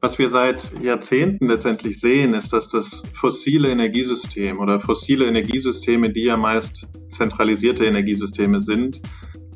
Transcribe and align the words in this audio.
Was 0.00 0.16
wir 0.20 0.28
seit 0.28 0.80
Jahrzehnten 0.80 1.48
letztendlich 1.48 1.98
sehen, 1.98 2.32
ist, 2.32 2.52
dass 2.52 2.68
das 2.68 3.02
fossile 3.14 3.68
Energiesystem 3.68 4.60
oder 4.60 4.78
fossile 4.78 5.26
Energiesysteme, 5.26 6.10
die 6.10 6.22
ja 6.22 6.36
meist 6.36 6.86
zentralisierte 7.08 7.84
Energiesysteme 7.84 8.60
sind, 8.60 9.02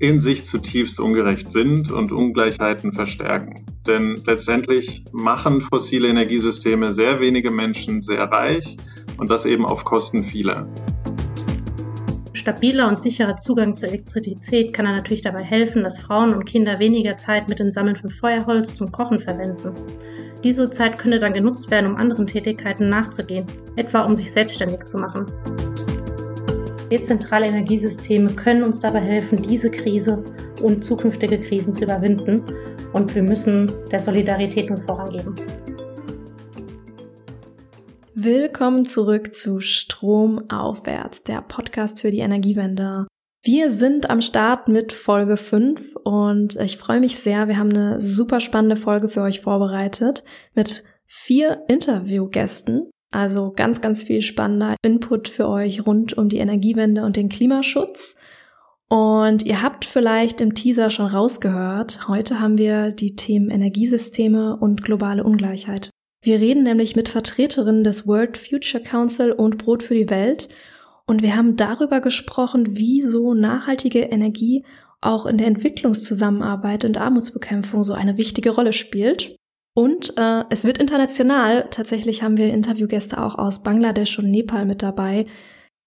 in 0.00 0.18
sich 0.18 0.44
zutiefst 0.44 0.98
ungerecht 0.98 1.52
sind 1.52 1.92
und 1.92 2.10
Ungleichheiten 2.10 2.92
verstärken. 2.92 3.66
Denn 3.86 4.20
letztendlich 4.26 5.04
machen 5.12 5.60
fossile 5.60 6.08
Energiesysteme 6.08 6.90
sehr 6.90 7.20
wenige 7.20 7.52
Menschen 7.52 8.02
sehr 8.02 8.24
reich 8.24 8.76
und 9.18 9.30
das 9.30 9.46
eben 9.46 9.64
auf 9.64 9.84
Kosten 9.84 10.24
vieler. 10.24 10.66
Stabiler 12.32 12.88
und 12.88 13.00
sicherer 13.00 13.36
Zugang 13.36 13.76
zur 13.76 13.90
Elektrizität 13.90 14.72
kann 14.72 14.86
natürlich 14.86 15.22
dabei 15.22 15.44
helfen, 15.44 15.84
dass 15.84 16.00
Frauen 16.00 16.34
und 16.34 16.46
Kinder 16.46 16.80
weniger 16.80 17.16
Zeit 17.16 17.48
mit 17.48 17.60
dem 17.60 17.70
Sammeln 17.70 17.94
von 17.94 18.10
Feuerholz 18.10 18.74
zum 18.74 18.90
Kochen 18.90 19.20
verwenden. 19.20 19.72
Diese 20.44 20.68
Zeit 20.70 20.98
könnte 20.98 21.20
dann 21.20 21.34
genutzt 21.34 21.70
werden, 21.70 21.92
um 21.92 21.96
anderen 21.96 22.26
Tätigkeiten 22.26 22.88
nachzugehen, 22.88 23.46
etwa 23.76 24.00
um 24.00 24.16
sich 24.16 24.32
selbstständig 24.32 24.86
zu 24.86 24.98
machen. 24.98 25.26
Dezentrale 26.90 27.46
Energiesysteme 27.46 28.32
können 28.34 28.64
uns 28.64 28.80
dabei 28.80 29.00
helfen, 29.00 29.40
diese 29.40 29.70
Krise 29.70 30.24
und 30.60 30.82
zukünftige 30.82 31.40
Krisen 31.40 31.72
zu 31.72 31.84
überwinden. 31.84 32.42
Und 32.92 33.14
wir 33.14 33.22
müssen 33.22 33.70
der 33.92 34.00
Solidarität 34.00 34.68
nun 34.68 34.78
vorangeben. 34.78 35.36
Willkommen 38.14 38.84
zurück 38.84 39.34
zu 39.34 39.60
Stromaufwärts, 39.60 41.22
der 41.22 41.40
Podcast 41.42 42.02
für 42.02 42.10
die 42.10 42.18
Energiewende. 42.18 43.06
Wir 43.44 43.70
sind 43.70 44.08
am 44.08 44.22
Start 44.22 44.68
mit 44.68 44.92
Folge 44.92 45.36
5 45.36 45.96
und 46.04 46.54
ich 46.60 46.76
freue 46.76 47.00
mich 47.00 47.16
sehr. 47.16 47.48
Wir 47.48 47.58
haben 47.58 47.70
eine 47.70 48.00
super 48.00 48.38
spannende 48.38 48.76
Folge 48.76 49.08
für 49.08 49.22
euch 49.22 49.40
vorbereitet 49.40 50.22
mit 50.54 50.84
vier 51.06 51.64
Interviewgästen. 51.66 52.88
Also 53.10 53.50
ganz, 53.50 53.80
ganz 53.80 54.04
viel 54.04 54.22
spannender 54.22 54.76
Input 54.82 55.26
für 55.26 55.48
euch 55.48 55.84
rund 55.84 56.16
um 56.16 56.28
die 56.28 56.36
Energiewende 56.36 57.04
und 57.04 57.16
den 57.16 57.28
Klimaschutz. 57.28 58.14
Und 58.88 59.42
ihr 59.44 59.60
habt 59.60 59.86
vielleicht 59.86 60.40
im 60.40 60.54
Teaser 60.54 60.90
schon 60.90 61.06
rausgehört, 61.06 62.06
heute 62.06 62.38
haben 62.38 62.58
wir 62.58 62.92
die 62.92 63.16
Themen 63.16 63.50
Energiesysteme 63.50 64.56
und 64.56 64.84
globale 64.84 65.24
Ungleichheit. 65.24 65.90
Wir 66.22 66.38
reden 66.38 66.62
nämlich 66.62 66.94
mit 66.94 67.08
Vertreterinnen 67.08 67.82
des 67.82 68.06
World 68.06 68.38
Future 68.38 68.84
Council 68.84 69.32
und 69.32 69.58
Brot 69.58 69.82
für 69.82 69.94
die 69.94 70.10
Welt 70.10 70.48
und 71.06 71.22
wir 71.22 71.36
haben 71.36 71.56
darüber 71.56 72.00
gesprochen, 72.00 72.76
wie 72.76 73.02
so 73.02 73.34
nachhaltige 73.34 74.00
Energie 74.00 74.64
auch 75.00 75.26
in 75.26 75.36
der 75.36 75.48
Entwicklungszusammenarbeit 75.48 76.84
und 76.84 76.96
Armutsbekämpfung 76.96 77.82
so 77.84 77.92
eine 77.92 78.16
wichtige 78.16 78.50
Rolle 78.50 78.72
spielt. 78.72 79.36
Und 79.74 80.16
äh, 80.16 80.44
es 80.50 80.64
wird 80.64 80.78
international. 80.78 81.66
Tatsächlich 81.70 82.22
haben 82.22 82.36
wir 82.36 82.52
Interviewgäste 82.52 83.20
auch 83.20 83.36
aus 83.36 83.62
Bangladesch 83.62 84.18
und 84.18 84.30
Nepal 84.30 84.64
mit 84.64 84.82
dabei. 84.82 85.26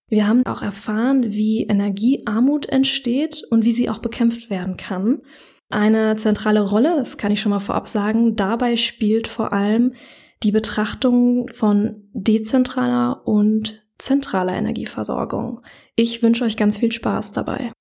Wir 0.10 0.28
haben 0.28 0.46
auch 0.46 0.62
erfahren, 0.62 1.32
wie 1.32 1.64
Energiearmut 1.64 2.68
entsteht 2.68 3.44
und 3.50 3.66
wie 3.66 3.72
sie 3.72 3.90
auch 3.90 4.00
bekämpft 4.00 4.50
werden 4.50 4.78
kann. 4.78 5.22
Eine 5.70 6.16
zentrale 6.18 6.62
Rolle, 6.62 6.96
das 6.98 7.18
kann 7.18 7.32
ich 7.32 7.42
schon 7.42 7.52
mal 7.52 7.60
vorab 7.60 7.88
sagen, 7.88 8.36
dabei 8.36 8.76
spielt 8.76 9.28
vor 9.28 9.52
allem 9.52 9.94
die 10.44 10.52
Betrachtung 10.52 11.50
von 11.54 12.08
dezentraler 12.14 13.26
und 13.26 13.85
zentraler 13.98 14.54
Energieversorgung. 14.54 15.62
Ich 15.96 16.22
wünsche 16.22 16.44
euch 16.44 16.58
ganz 16.58 16.78
viel 16.78 16.92
Spaß 16.92 17.32
dabei. 17.32 17.72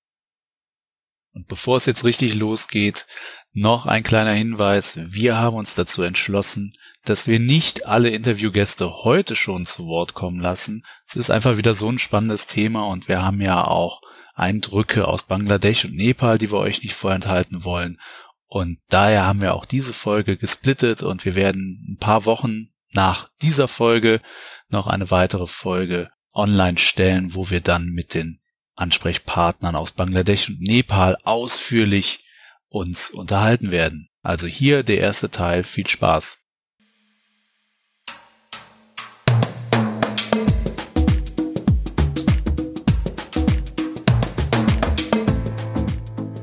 Und 1.32 1.48
bevor 1.48 1.76
es 1.76 1.86
jetzt 1.86 2.04
richtig 2.04 2.34
losgeht, 2.34 3.06
noch 3.52 3.86
ein 3.86 4.02
kleiner 4.02 4.32
Hinweis. 4.32 4.98
Wir 5.00 5.36
haben 5.36 5.56
uns 5.56 5.74
dazu 5.74 6.02
entschlossen, 6.02 6.72
dass 7.04 7.26
wir 7.26 7.38
nicht 7.38 7.86
alle 7.86 8.10
Interviewgäste 8.10 9.04
heute 9.04 9.36
schon 9.36 9.66
zu 9.66 9.86
Wort 9.86 10.14
kommen 10.14 10.40
lassen. 10.40 10.82
Es 11.06 11.16
ist 11.16 11.30
einfach 11.30 11.56
wieder 11.56 11.74
so 11.74 11.88
ein 11.88 11.98
spannendes 11.98 12.46
Thema 12.46 12.86
und 12.86 13.08
wir 13.08 13.24
haben 13.24 13.40
ja 13.40 13.64
auch 13.64 14.00
Eindrücke 14.34 15.06
aus 15.06 15.24
Bangladesch 15.24 15.84
und 15.84 15.94
Nepal, 15.94 16.38
die 16.38 16.50
wir 16.50 16.58
euch 16.58 16.82
nicht 16.82 16.94
vorenthalten 16.94 17.64
wollen. 17.64 18.00
Und 18.46 18.78
daher 18.88 19.26
haben 19.26 19.40
wir 19.40 19.54
auch 19.54 19.64
diese 19.64 19.92
Folge 19.92 20.36
gesplittet 20.36 21.02
und 21.02 21.24
wir 21.24 21.34
werden 21.34 21.84
ein 21.88 21.98
paar 21.98 22.24
Wochen 22.24 22.68
nach 22.94 23.28
dieser 23.42 23.68
Folge 23.68 24.20
noch 24.68 24.86
eine 24.86 25.10
weitere 25.10 25.46
Folge 25.46 26.10
online 26.32 26.78
stellen, 26.78 27.34
wo 27.34 27.50
wir 27.50 27.60
dann 27.60 27.90
mit 27.90 28.14
den 28.14 28.40
Ansprechpartnern 28.76 29.76
aus 29.76 29.92
Bangladesch 29.92 30.48
und 30.48 30.60
Nepal 30.60 31.16
ausführlich 31.24 32.24
uns 32.68 33.10
unterhalten 33.10 33.70
werden. 33.70 34.08
Also 34.22 34.46
hier 34.46 34.82
der 34.82 34.98
erste 34.98 35.30
Teil. 35.30 35.62
Viel 35.64 35.86
Spaß. 35.86 36.40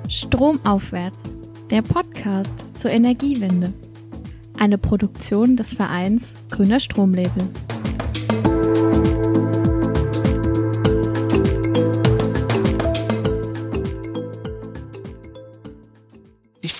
Stromaufwärts, 0.07 1.23
der 1.69 1.81
Podcast 1.81 2.65
zur 2.77 2.91
Energiewende. 2.91 3.73
Eine 4.61 4.77
Produktion 4.77 5.57
des 5.57 5.73
Vereins 5.73 6.35
Grüner 6.51 6.79
Stromlabel. 6.79 7.49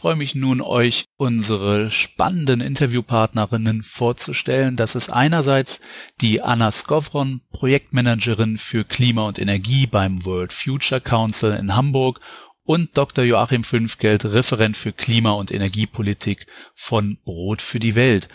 freue 0.02 0.16
mich 0.16 0.34
nun, 0.34 0.62
euch 0.62 1.06
unsere 1.18 1.92
spannenden 1.92 2.60
Interviewpartnerinnen 2.60 3.84
vorzustellen. 3.84 4.76
Das 4.76 4.96
ist 4.96 5.14
einerseits 5.14 5.80
die 6.22 6.42
Anna 6.42 6.72
Skovron, 6.72 7.42
Projektmanagerin 7.52 8.58
für 8.58 8.84
Klima 8.84 9.28
und 9.28 9.38
Energie 9.38 9.86
beim 9.86 10.26
World 10.26 10.54
Future 10.54 11.02
Council 11.02 11.52
in 11.52 11.76
Hamburg 11.76 12.20
und 12.66 12.98
Dr. 12.98 13.24
Joachim 13.24 13.64
Fünfgeld, 13.64 14.26
Referent 14.26 14.78
für 14.78 14.94
Klima- 14.94 15.32
und 15.32 15.52
Energiepolitik 15.52 16.46
von 16.76 17.18
Brot 17.24 17.62
für 17.62 17.80
die 17.80 17.96
Welt. 17.96 18.30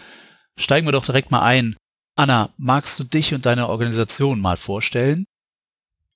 Steigen 0.57 0.87
wir 0.87 0.93
doch 0.93 1.05
direkt 1.05 1.31
mal 1.31 1.43
ein. 1.43 1.77
Anna, 2.17 2.51
magst 2.57 2.99
du 2.99 3.05
dich 3.05 3.35
und 3.35 3.47
deine 3.47 3.69
Organisation 3.69 4.41
mal 4.41 4.57
vorstellen? 4.57 5.27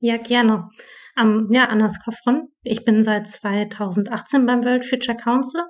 Ja, 0.00 0.16
gerne. 0.16 0.70
Ähm, 1.18 1.48
ja, 1.52 1.66
Anna 1.66 1.90
Skofron. 1.90 2.48
Ich 2.62 2.84
bin 2.84 3.02
seit 3.02 3.28
2018 3.28 4.46
beim 4.46 4.64
World 4.64 4.84
Future 4.84 5.16
Council 5.16 5.62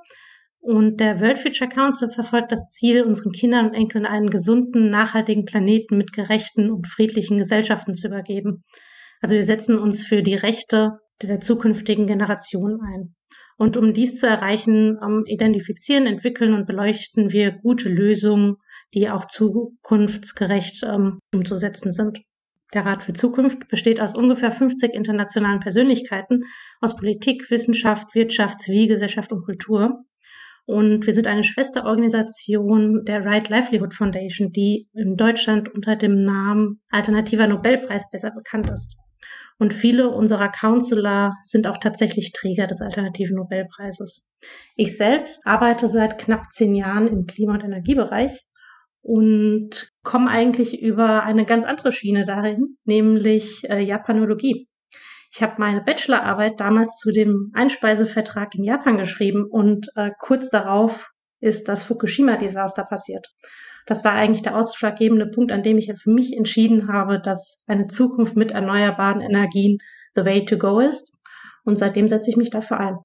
und 0.61 1.01
der 1.01 1.21
World 1.21 1.39
Future 1.39 1.71
Council 1.71 2.11
verfolgt 2.11 2.53
das 2.53 2.69
Ziel, 2.69 3.03
unseren 3.03 3.33
Kindern 3.33 3.69
und 3.69 3.75
Enkeln 3.75 4.07
einen 4.07 4.31
gesunden, 4.31 4.91
nachhaltigen 4.91 5.47
Planeten 5.47 5.97
mit 5.97 6.13
gerechten 6.13 6.71
und 6.71 6.87
friedlichen 6.87 7.39
Gesellschaften 7.39 7.95
zu 7.95 8.09
übergeben. 8.09 8.63
Also 9.21 9.35
wir 9.35 9.43
setzen 9.43 9.79
uns 9.79 10.03
für 10.03 10.23
die 10.23 10.35
Rechte 10.35 10.99
der 11.27 11.41
zukünftigen 11.41 12.07
Generationen 12.07 12.81
ein. 12.83 13.15
Und 13.57 13.77
um 13.77 13.93
dies 13.93 14.17
zu 14.17 14.27
erreichen, 14.27 14.97
um, 14.97 15.27
identifizieren, 15.27 16.07
entwickeln 16.07 16.55
und 16.55 16.67
beleuchten 16.67 17.31
wir 17.31 17.53
gute 17.53 17.91
Lösungen, 17.91 18.57
die 18.95 19.11
auch 19.11 19.27
zukunftsgerecht 19.27 20.83
um, 20.83 21.19
umzusetzen 21.33 21.93
sind. 21.93 22.21
Der 22.73 22.87
Rat 22.87 23.03
für 23.03 23.13
Zukunft 23.13 23.69
besteht 23.69 24.01
aus 24.01 24.15
ungefähr 24.15 24.53
50 24.53 24.95
internationalen 24.95 25.61
Persönlichkeiten 25.61 26.45
aus 26.81 26.97
Politik, 26.97 27.51
Wissenschaft, 27.51 28.15
Wirtschaft, 28.15 28.61
Zivilgesellschaft 28.61 29.33
und 29.33 29.45
Kultur. 29.45 30.05
Und 30.67 31.05
wir 31.05 31.13
sind 31.13 31.27
eine 31.27 31.43
Schwesterorganisation 31.43 33.05
der 33.05 33.25
Right 33.25 33.49
Livelihood 33.49 33.93
Foundation, 33.93 34.53
die 34.53 34.89
in 34.95 35.17
Deutschland 35.17 35.69
unter 35.69 35.97
dem 35.97 36.23
Namen 36.23 36.81
Alternativer 36.91 37.49
Nobelpreis 37.49 38.09
besser 38.11 38.31
bekannt 38.31 38.71
ist. 38.71 38.97
Und 39.59 39.75
viele 39.75 40.09
unserer 40.09 40.49
Counselor 40.49 41.37
sind 41.43 41.67
auch 41.67 41.79
tatsächlich 41.79 42.33
Träger 42.33 42.67
des 42.67 42.81
Alternativen 42.81 43.37
Nobelpreises. 43.37 44.27
Ich 44.75 44.97
selbst 44.97 45.47
arbeite 45.47 45.87
seit 45.87 46.19
knapp 46.19 46.51
zehn 46.51 46.75
Jahren 46.75 47.07
im 47.07 47.27
Klima- 47.27 47.55
und 47.55 47.65
Energiebereich 47.65 48.47
und 49.03 49.91
komme 50.03 50.31
eigentlich 50.31 50.81
über 50.81 51.25
eine 51.25 51.45
ganz 51.45 51.65
andere 51.65 51.93
Schiene 51.93 52.25
dahin, 52.25 52.77
nämlich 52.85 53.69
äh, 53.69 53.81
Japanologie. 53.81 54.67
Ich 55.33 55.43
habe 55.43 55.55
meine 55.59 55.83
Bachelorarbeit 55.83 56.59
damals 56.59 56.99
zu 56.99 57.13
dem 57.13 57.53
Einspeisevertrag 57.55 58.55
in 58.55 58.65
Japan 58.65 58.99
geschrieben 58.99 59.47
und 59.49 59.89
äh, 59.95 60.11
kurz 60.19 60.51
darauf 60.51 61.11
ist 61.41 61.69
das 61.69 61.83
Fukushima-Desaster 61.85 62.85
passiert. 62.85 63.29
Das 63.87 64.05
war 64.05 64.13
eigentlich 64.13 64.43
der 64.43 64.57
ausschlaggebende 64.57 65.27
Punkt, 65.27 65.53
an 65.53 65.63
dem 65.63 65.79
ich 65.79 65.93
für 65.97 66.11
mich 66.11 66.37
entschieden 66.37 66.89
habe, 66.89 67.21
dass 67.21 67.61
eine 67.67 67.87
Zukunft 67.87 68.37
mit 68.37 68.51
erneuerbaren 68.51 69.21
Energien 69.21 69.79
the 70.15 70.25
way 70.25 70.45
to 70.45 70.59
go 70.59 70.81
ist. 70.81 71.17
Und 71.65 71.77
seitdem 71.77 72.09
setze 72.09 72.31
ich 72.31 72.37
mich 72.37 72.51
dafür 72.51 72.81
ein. 72.81 72.99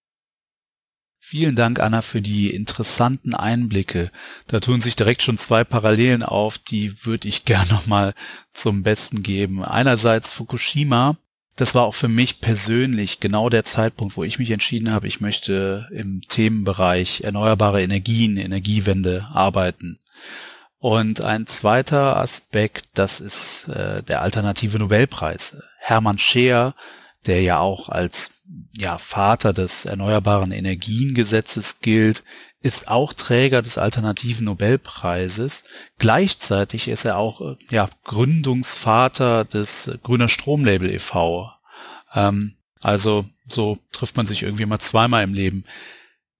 Vielen 1.27 1.55
Dank, 1.55 1.79
Anna, 1.79 2.01
für 2.03 2.21
die 2.21 2.53
interessanten 2.53 3.33
Einblicke. 3.33 4.11
Da 4.45 4.59
tun 4.59 4.79
sich 4.79 4.95
direkt 4.95 5.23
schon 5.23 5.39
zwei 5.39 5.63
Parallelen 5.63 6.21
auf, 6.21 6.59
die 6.59 7.03
würde 7.03 7.27
ich 7.27 7.45
gerne 7.45 7.67
nochmal 7.71 8.13
zum 8.53 8.83
Besten 8.83 9.23
geben. 9.23 9.63
Einerseits 9.63 10.31
Fukushima. 10.31 11.17
das 11.55 11.73
war 11.73 11.85
auch 11.85 11.95
für 11.95 12.09
mich 12.09 12.41
persönlich 12.41 13.21
genau 13.21 13.49
der 13.49 13.63
Zeitpunkt, 13.63 14.17
wo 14.17 14.23
ich 14.23 14.37
mich 14.37 14.51
entschieden 14.51 14.91
habe, 14.91 15.07
ich 15.07 15.19
möchte 15.19 15.87
im 15.91 16.21
Themenbereich 16.27 17.21
erneuerbare 17.21 17.81
Energien, 17.81 18.37
Energiewende 18.37 19.25
arbeiten. 19.33 19.97
Und 20.85 21.23
ein 21.23 21.47
zweiter 21.47 22.15
Aspekt, 22.17 22.85
das 22.93 23.19
ist 23.19 23.67
äh, 23.69 24.03
der 24.03 24.21
alternative 24.21 24.77
Nobelpreis. 24.77 25.57
Hermann 25.79 26.19
Scheer, 26.19 26.75
der 27.25 27.41
ja 27.41 27.57
auch 27.57 27.89
als 27.89 28.43
ja, 28.71 28.99
Vater 28.99 29.51
des 29.51 29.85
erneuerbaren 29.85 30.51
Energiengesetzes 30.51 31.79
gilt, 31.79 32.23
ist 32.61 32.87
auch 32.87 33.13
Träger 33.13 33.63
des 33.63 33.79
alternativen 33.79 34.45
Nobelpreises. 34.45 35.63
Gleichzeitig 35.97 36.87
ist 36.87 37.05
er 37.05 37.17
auch 37.17 37.41
äh, 37.41 37.55
ja, 37.71 37.89
Gründungsvater 38.03 39.43
des 39.43 39.89
Grüner 40.03 40.29
Stromlabel 40.29 40.91
e.V. 40.91 41.51
Ähm, 42.13 42.57
also 42.79 43.25
so 43.47 43.79
trifft 43.91 44.17
man 44.17 44.27
sich 44.27 44.43
irgendwie 44.43 44.67
mal 44.67 44.77
zweimal 44.77 45.23
im 45.23 45.33
Leben. 45.33 45.63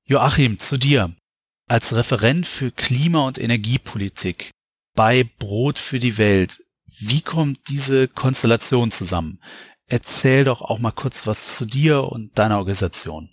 Joachim, 0.03 0.59
zu 0.59 0.77
dir. 0.77 1.15
Als 1.67 1.95
Referent 1.95 2.45
für 2.45 2.69
Klima- 2.69 3.25
und 3.25 3.39
Energiepolitik 3.39 4.51
bei 4.95 5.27
Brot 5.39 5.79
für 5.79 5.97
die 5.97 6.19
Welt, 6.19 6.63
wie 6.85 7.21
kommt 7.21 7.69
diese 7.69 8.07
Konstellation 8.07 8.91
zusammen? 8.91 9.39
Erzähl 9.87 10.43
doch 10.43 10.61
auch 10.61 10.77
mal 10.77 10.91
kurz 10.91 11.25
was 11.25 11.57
zu 11.57 11.65
dir 11.65 12.03
und 12.03 12.37
deiner 12.37 12.59
Organisation. 12.59 13.29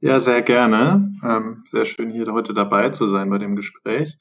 Ja, 0.00 0.18
sehr 0.18 0.42
gerne. 0.42 1.12
Ähm, 1.22 1.62
sehr 1.66 1.84
schön, 1.84 2.10
hier 2.10 2.26
heute 2.32 2.52
dabei 2.52 2.90
zu 2.90 3.06
sein 3.06 3.30
bei 3.30 3.38
dem 3.38 3.54
Gespräch. 3.54 4.18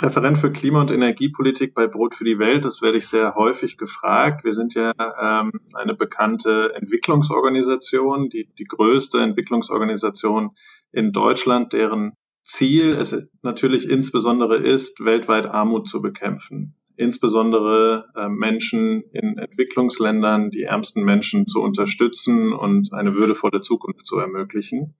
Referent 0.00 0.38
für 0.38 0.52
Klima- 0.52 0.80
und 0.80 0.92
Energiepolitik 0.92 1.74
bei 1.74 1.88
Brot 1.88 2.14
für 2.14 2.24
die 2.24 2.38
Welt, 2.38 2.64
das 2.64 2.82
werde 2.82 2.98
ich 2.98 3.08
sehr 3.08 3.34
häufig 3.34 3.78
gefragt. 3.78 4.44
Wir 4.44 4.52
sind 4.52 4.74
ja 4.74 4.92
ähm, 4.98 5.52
eine 5.74 5.94
bekannte 5.94 6.72
Entwicklungsorganisation, 6.74 8.28
die, 8.28 8.48
die 8.58 8.64
größte 8.64 9.20
Entwicklungsorganisation 9.20 10.50
in 10.94 11.12
Deutschland, 11.12 11.72
deren 11.72 12.12
Ziel 12.42 12.94
es 12.94 13.16
natürlich 13.42 13.88
insbesondere 13.88 14.58
ist, 14.58 15.04
weltweit 15.04 15.46
Armut 15.46 15.88
zu 15.88 16.02
bekämpfen. 16.02 16.76
Insbesondere 16.96 18.06
äh, 18.14 18.28
Menschen 18.28 19.02
in 19.12 19.38
Entwicklungsländern, 19.38 20.50
die 20.50 20.62
ärmsten 20.62 21.02
Menschen 21.02 21.46
zu 21.46 21.60
unterstützen 21.62 22.52
und 22.52 22.92
eine 22.92 23.14
würdevolle 23.14 23.60
Zukunft 23.60 24.06
zu 24.06 24.18
ermöglichen. 24.18 24.94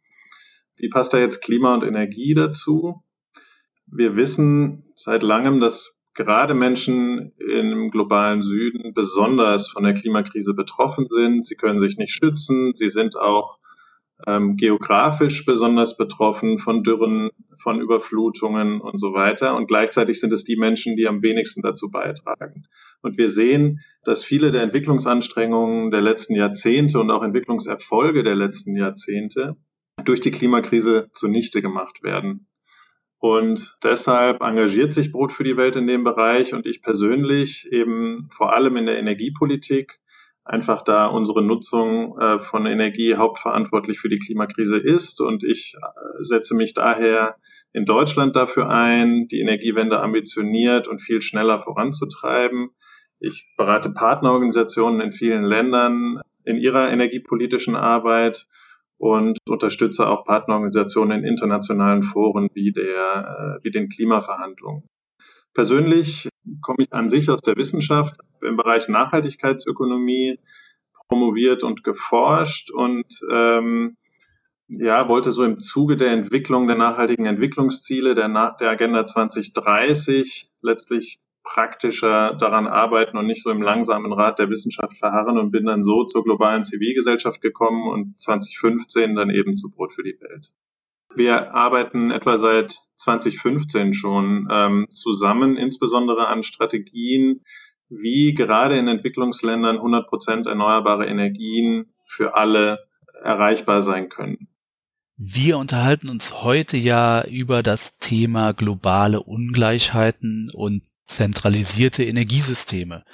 Wie 0.76 0.88
passt 0.88 1.12
da 1.12 1.18
jetzt 1.18 1.42
Klima 1.42 1.74
und 1.74 1.84
Energie 1.84 2.34
dazu? 2.34 3.04
Wir 3.86 4.16
wissen 4.16 4.92
seit 4.96 5.22
langem, 5.22 5.60
dass 5.60 5.94
gerade 6.14 6.54
Menschen 6.54 7.32
im 7.38 7.90
globalen 7.90 8.42
Süden 8.42 8.92
besonders 8.94 9.68
von 9.68 9.84
der 9.84 9.94
Klimakrise 9.94 10.54
betroffen 10.54 11.06
sind. 11.10 11.44
Sie 11.44 11.56
können 11.56 11.78
sich 11.78 11.96
nicht 11.96 12.12
schützen. 12.12 12.72
Sie 12.74 12.88
sind 12.88 13.16
auch 13.16 13.58
ähm, 14.26 14.56
geografisch 14.56 15.44
besonders 15.44 15.96
betroffen 15.96 16.58
von 16.58 16.82
Dürren, 16.82 17.30
von 17.58 17.80
Überflutungen 17.80 18.80
und 18.80 19.00
so 19.00 19.14
weiter. 19.14 19.56
Und 19.56 19.66
gleichzeitig 19.66 20.20
sind 20.20 20.32
es 20.32 20.44
die 20.44 20.56
Menschen, 20.56 20.96
die 20.96 21.06
am 21.06 21.22
wenigsten 21.22 21.62
dazu 21.62 21.90
beitragen. 21.90 22.62
Und 23.02 23.18
wir 23.18 23.28
sehen, 23.28 23.80
dass 24.04 24.24
viele 24.24 24.50
der 24.50 24.62
Entwicklungsanstrengungen 24.62 25.90
der 25.90 26.00
letzten 26.00 26.34
Jahrzehnte 26.34 27.00
und 27.00 27.10
auch 27.10 27.22
Entwicklungserfolge 27.22 28.22
der 28.22 28.34
letzten 28.34 28.76
Jahrzehnte 28.76 29.56
durch 30.04 30.20
die 30.20 30.30
Klimakrise 30.30 31.08
zunichte 31.12 31.62
gemacht 31.62 32.02
werden. 32.02 32.46
Und 33.18 33.78
deshalb 33.82 34.42
engagiert 34.42 34.92
sich 34.92 35.10
Brot 35.10 35.32
für 35.32 35.44
die 35.44 35.56
Welt 35.56 35.76
in 35.76 35.86
dem 35.86 36.04
Bereich 36.04 36.52
und 36.52 36.66
ich 36.66 36.82
persönlich 36.82 37.66
eben 37.72 38.28
vor 38.30 38.52
allem 38.54 38.76
in 38.76 38.84
der 38.84 38.98
Energiepolitik, 38.98 39.98
einfach 40.44 40.82
da 40.82 41.06
unsere 41.06 41.42
Nutzung 41.42 42.18
äh, 42.18 42.38
von 42.38 42.66
Energie 42.66 43.16
hauptverantwortlich 43.16 43.98
für 43.98 44.08
die 44.08 44.18
Klimakrise 44.18 44.78
ist. 44.78 45.20
Und 45.20 45.42
ich 45.42 45.74
äh, 45.76 46.24
setze 46.24 46.54
mich 46.54 46.74
daher 46.74 47.36
in 47.72 47.84
Deutschland 47.86 48.36
dafür 48.36 48.68
ein, 48.68 49.26
die 49.28 49.40
Energiewende 49.40 50.00
ambitioniert 50.00 50.86
und 50.86 51.00
viel 51.00 51.22
schneller 51.22 51.58
voranzutreiben. 51.60 52.70
Ich 53.20 53.48
berate 53.56 53.90
Partnerorganisationen 53.90 55.00
in 55.00 55.12
vielen 55.12 55.44
Ländern 55.44 56.20
in 56.44 56.58
ihrer 56.58 56.90
energiepolitischen 56.90 57.74
Arbeit 57.74 58.46
und 58.98 59.38
unterstütze 59.48 60.06
auch 60.06 60.24
Partnerorganisationen 60.24 61.20
in 61.20 61.24
internationalen 61.24 62.02
Foren 62.02 62.48
wie 62.52 62.72
der, 62.72 63.58
äh, 63.60 63.64
wie 63.64 63.70
den 63.70 63.88
Klimaverhandlungen. 63.88 64.84
Persönlich 65.54 66.28
komme 66.60 66.78
ich 66.80 66.92
an 66.92 67.08
sich 67.08 67.30
aus 67.30 67.40
der 67.40 67.56
Wissenschaft 67.56 68.16
im 68.42 68.56
Bereich 68.56 68.88
Nachhaltigkeitsökonomie 68.88 70.38
promoviert 71.08 71.62
und 71.62 71.84
geforscht 71.84 72.70
und 72.70 73.06
ähm, 73.30 73.96
ja, 74.68 75.08
wollte 75.08 75.32
so 75.32 75.44
im 75.44 75.60
Zuge 75.60 75.96
der 75.96 76.12
Entwicklung 76.12 76.66
der 76.66 76.76
nachhaltigen 76.76 77.26
Entwicklungsziele 77.26 78.14
der, 78.14 78.28
der 78.58 78.70
Agenda 78.70 79.06
2030 79.06 80.50
letztlich 80.62 81.20
praktischer 81.42 82.34
daran 82.34 82.66
arbeiten 82.66 83.18
und 83.18 83.26
nicht 83.26 83.42
so 83.42 83.50
im 83.50 83.60
langsamen 83.60 84.12
Rad 84.12 84.38
der 84.38 84.48
Wissenschaft 84.48 84.96
verharren 84.96 85.38
und 85.38 85.50
bin 85.50 85.66
dann 85.66 85.82
so 85.82 86.04
zur 86.04 86.24
globalen 86.24 86.64
Zivilgesellschaft 86.64 87.42
gekommen 87.42 87.86
und 87.86 88.18
2015 88.20 89.14
dann 89.14 89.28
eben 89.28 89.56
zu 89.56 89.70
Brot 89.70 89.92
für 89.92 90.02
die 90.02 90.18
Welt. 90.20 90.52
Wir 91.16 91.54
arbeiten 91.54 92.10
etwa 92.10 92.38
seit 92.38 92.80
2015 92.96 93.94
schon 93.94 94.48
ähm, 94.50 94.86
zusammen, 94.90 95.56
insbesondere 95.56 96.28
an 96.28 96.42
Strategien, 96.42 97.44
wie 97.88 98.34
gerade 98.34 98.78
in 98.78 98.88
Entwicklungsländern 98.88 99.76
100 99.76 100.08
Prozent 100.08 100.46
erneuerbare 100.46 101.06
Energien 101.06 101.94
für 102.06 102.34
alle 102.34 102.86
erreichbar 103.22 103.80
sein 103.80 104.08
können. 104.08 104.48
Wir 105.16 105.58
unterhalten 105.58 106.08
uns 106.08 106.42
heute 106.42 106.76
ja 106.76 107.24
über 107.24 107.62
das 107.62 107.98
Thema 107.98 108.52
globale 108.52 109.22
Ungleichheiten 109.22 110.50
und 110.52 110.82
zentralisierte 111.06 112.02
Energiesysteme. 112.02 113.04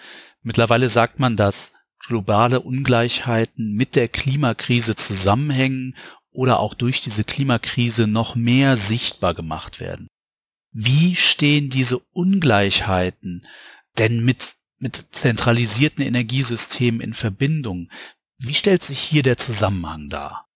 Mittlerweile 0.43 0.89
sagt 0.89 1.19
man, 1.19 1.37
dass 1.37 1.75
globale 2.07 2.61
Ungleichheiten 2.61 3.75
mit 3.75 3.97
der 3.97 4.09
Klimakrise 4.09 4.97
zusammenhängen 4.97 5.95
oder 6.33 6.61
auch 6.61 6.75
durch 6.75 7.01
diese 7.01 7.25
Klimakrise 7.25 8.07
noch 8.07 8.35
mehr 8.35 8.77
sichtbar 8.77 9.35
gemacht 9.35 9.81
werden. 9.81 10.07
Wie 10.73 11.17
stehen 11.17 11.69
diese 11.71 11.99
Ungleichheiten 12.13 13.47
denn 13.99 14.25
mit, 14.25 14.55
mit 14.79 14.95
zentralisierten 14.95 16.05
Energiesystemen 16.05 17.01
in 17.01 17.15
Verbindung? 17.15 17.89
Wie 18.39 18.55
stellt 18.55 18.83
sich 18.83 19.01
hier 19.01 19.23
der 19.23 19.37
Zusammenhang 19.37 20.09
dar? 20.09 20.47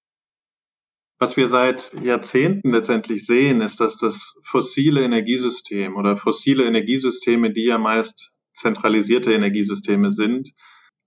Was 1.19 1.37
wir 1.37 1.49
seit 1.49 1.93
Jahrzehnten 2.03 2.71
letztendlich 2.71 3.25
sehen, 3.27 3.61
ist, 3.61 3.81
dass 3.81 3.97
das 3.97 4.35
fossile 4.43 5.03
Energiesystem 5.03 5.97
oder 5.97 6.17
fossile 6.17 6.65
Energiesysteme, 6.65 7.53
die 7.53 7.65
ja 7.65 7.79
meist 7.79 8.33
zentralisierte 8.53 9.33
Energiesysteme 9.33 10.11
sind, 10.11 10.53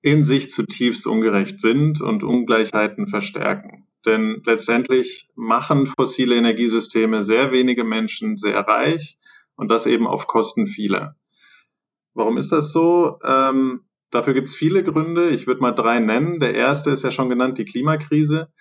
in 0.01 0.24
sich 0.24 0.50
zutiefst 0.50 1.08
ungerecht 1.08 1.60
sind 1.60 2.01
und 2.01 2.24
Ungleichheiten 2.24 3.08
verstärken. 3.08 3.88
Denn 4.06 4.42
letztendlich 4.46 5.30
machen 5.36 5.88
fossile 5.88 6.36
Energiesysteme 6.36 7.22
sehr 7.22 7.51
wenige 7.51 7.84
Menschen 7.84 8.38
sehr 8.38 8.60
reich 8.60 9.18
und 9.56 9.70
das 9.70 9.86
eben 9.86 10.08
auf 10.08 10.27
Kosten 10.27 10.68
vieler. 10.68 11.16
Warum 12.13 12.38
ist 12.38 12.51
das 12.51 12.72
so? 12.72 13.20
Ähm, 13.24 13.82
dafür 14.12 14.34
gibt 14.34 14.50
es 14.50 14.56
viele 14.56 14.84
Gründe. 14.84 15.30
Ich 15.30 15.48
würde 15.48 15.62
mal 15.62 15.72
drei 15.72 16.00
nennen. 16.00 16.39
Der 16.39 16.56
erste 16.56 16.92
ist 16.92 17.04
ja 17.04 17.12
schon 17.12 17.30
genannt, 17.30 17.58
die 17.58 17.66
Klimakrise 17.66 18.51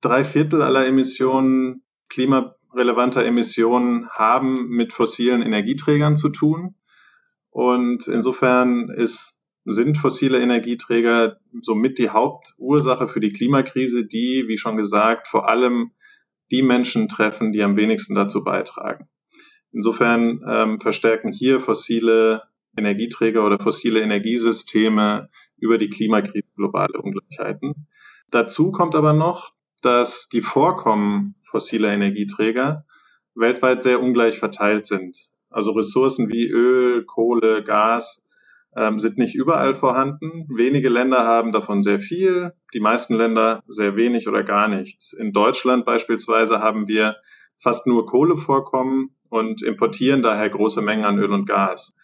drei 0.00 0.24
Viertel 0.24 0.62
aller 0.62 0.86
Emissionen, 0.86 1.82
klimarelevanter 2.08 3.24
Emissionen 3.24 4.08
haben 4.10 4.68
mit 4.68 4.92
fossilen 4.92 5.42
Energieträgern 5.42 6.16
zu 6.16 6.30
tun. 6.30 6.74
Und 7.50 8.06
insofern 8.06 8.88
ist, 8.90 9.36
sind 9.64 9.98
fossile 9.98 10.40
Energieträger 10.40 11.38
somit 11.60 11.98
die 11.98 12.10
Hauptursache 12.10 13.08
für 13.08 13.20
die 13.20 13.32
Klimakrise, 13.32 14.06
die, 14.06 14.44
wie 14.48 14.58
schon 14.58 14.76
gesagt, 14.76 15.28
vor 15.28 15.48
allem 15.48 15.92
die 16.50 16.62
Menschen 16.62 17.08
treffen, 17.08 17.52
die 17.52 17.62
am 17.62 17.76
wenigsten 17.76 18.14
dazu 18.14 18.42
beitragen. 18.42 19.08
Insofern 19.72 20.42
ähm, 20.48 20.80
verstärken 20.80 21.32
hier 21.32 21.60
fossile 21.60 22.42
Energieträger 22.76 23.44
oder 23.44 23.58
fossile 23.58 24.00
Energiesysteme 24.00 25.28
über 25.58 25.78
die 25.78 25.90
Klimakrise 25.90 26.48
globale 26.56 27.00
Ungleichheiten. 27.00 27.86
Dazu 28.30 28.72
kommt 28.72 28.94
aber 28.94 29.12
noch, 29.12 29.52
dass 29.82 30.28
die 30.28 30.42
Vorkommen 30.42 31.36
fossiler 31.42 31.92
Energieträger 31.92 32.84
weltweit 33.34 33.82
sehr 33.82 34.00
ungleich 34.00 34.38
verteilt 34.38 34.86
sind. 34.86 35.16
Also 35.50 35.72
Ressourcen 35.72 36.28
wie 36.28 36.48
Öl, 36.48 37.04
Kohle, 37.04 37.64
Gas 37.64 38.19
ähm, 38.76 39.00
sind 39.00 39.18
nicht 39.18 39.34
überall 39.34 39.74
vorhanden. 39.74 40.46
Wenige 40.48 40.88
Länder 40.88 41.24
haben 41.24 41.52
davon 41.52 41.82
sehr 41.82 42.00
viel, 42.00 42.52
die 42.72 42.80
meisten 42.80 43.14
Länder 43.14 43.62
sehr 43.66 43.96
wenig 43.96 44.28
oder 44.28 44.42
gar 44.42 44.68
nichts. 44.68 45.12
In 45.12 45.32
Deutschland 45.32 45.84
beispielsweise 45.84 46.60
haben 46.60 46.86
wir 46.88 47.16
fast 47.58 47.86
nur 47.86 48.06
Kohlevorkommen 48.06 49.16
und 49.28 49.62
importieren 49.62 50.22
daher 50.22 50.48
große 50.48 50.82
Mengen 50.82 51.04
an 51.04 51.18
Öl 51.18 51.32
und 51.32 51.46
Gas. 51.46 51.94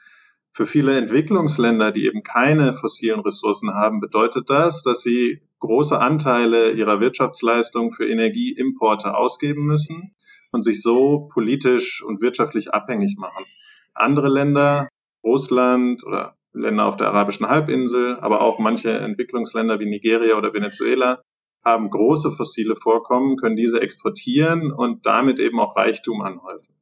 Für 0.53 0.67
viele 0.67 0.97
Entwicklungsländer, 0.97 1.93
die 1.93 2.07
eben 2.07 2.23
keine 2.23 2.73
fossilen 2.73 3.21
Ressourcen 3.21 3.75
haben, 3.75 4.01
bedeutet 4.01 4.49
das, 4.49 4.83
dass 4.83 5.03
sie 5.03 5.43
große 5.59 5.99
Anteile 6.01 6.71
ihrer 6.71 7.01
Wirtschaftsleistung 7.01 7.93
für 7.93 8.09
Energieimporte 8.09 9.15
ausgeben 9.15 9.65
müssen 9.65 10.15
und 10.53 10.63
sich 10.63 10.83
so 10.83 11.29
politisch 11.33 12.03
und 12.03 12.23
wirtschaftlich 12.23 12.73
abhängig 12.73 13.17
machen. 13.19 13.45
Andere 13.93 14.29
Länder, 14.29 14.89
Russland 15.23 16.05
oder 16.07 16.37
Länder 16.57 16.87
auf 16.87 16.97
der 16.97 17.09
arabischen 17.09 17.47
Halbinsel, 17.47 18.19
aber 18.21 18.41
auch 18.41 18.59
manche 18.59 18.91
Entwicklungsländer 18.91 19.79
wie 19.79 19.87
Nigeria 19.87 20.37
oder 20.37 20.53
Venezuela 20.53 21.23
haben 21.65 21.91
große 21.91 22.31
fossile 22.31 22.77
Vorkommen, 22.77 23.37
können 23.37 23.57
diese 23.57 23.81
exportieren 23.81 24.73
und 24.73 25.05
damit 25.05 25.41
eben 25.41 25.59
auch 25.59 25.77
Reichtum 25.77 26.23
anhäufen. 26.23 26.75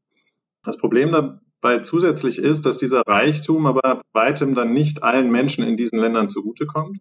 Das 0.62 0.76
Problem 0.76 1.10
dabei 1.12 1.80
zusätzlich 1.80 2.38
ist, 2.38 2.66
dass 2.66 2.76
dieser 2.76 3.02
Reichtum 3.06 3.66
aber 3.66 4.02
weitem 4.12 4.54
dann 4.54 4.72
nicht 4.74 5.02
allen 5.02 5.30
Menschen 5.30 5.64
in 5.64 5.76
diesen 5.76 5.98
Ländern 5.98 6.28
zugutekommt. 6.28 6.98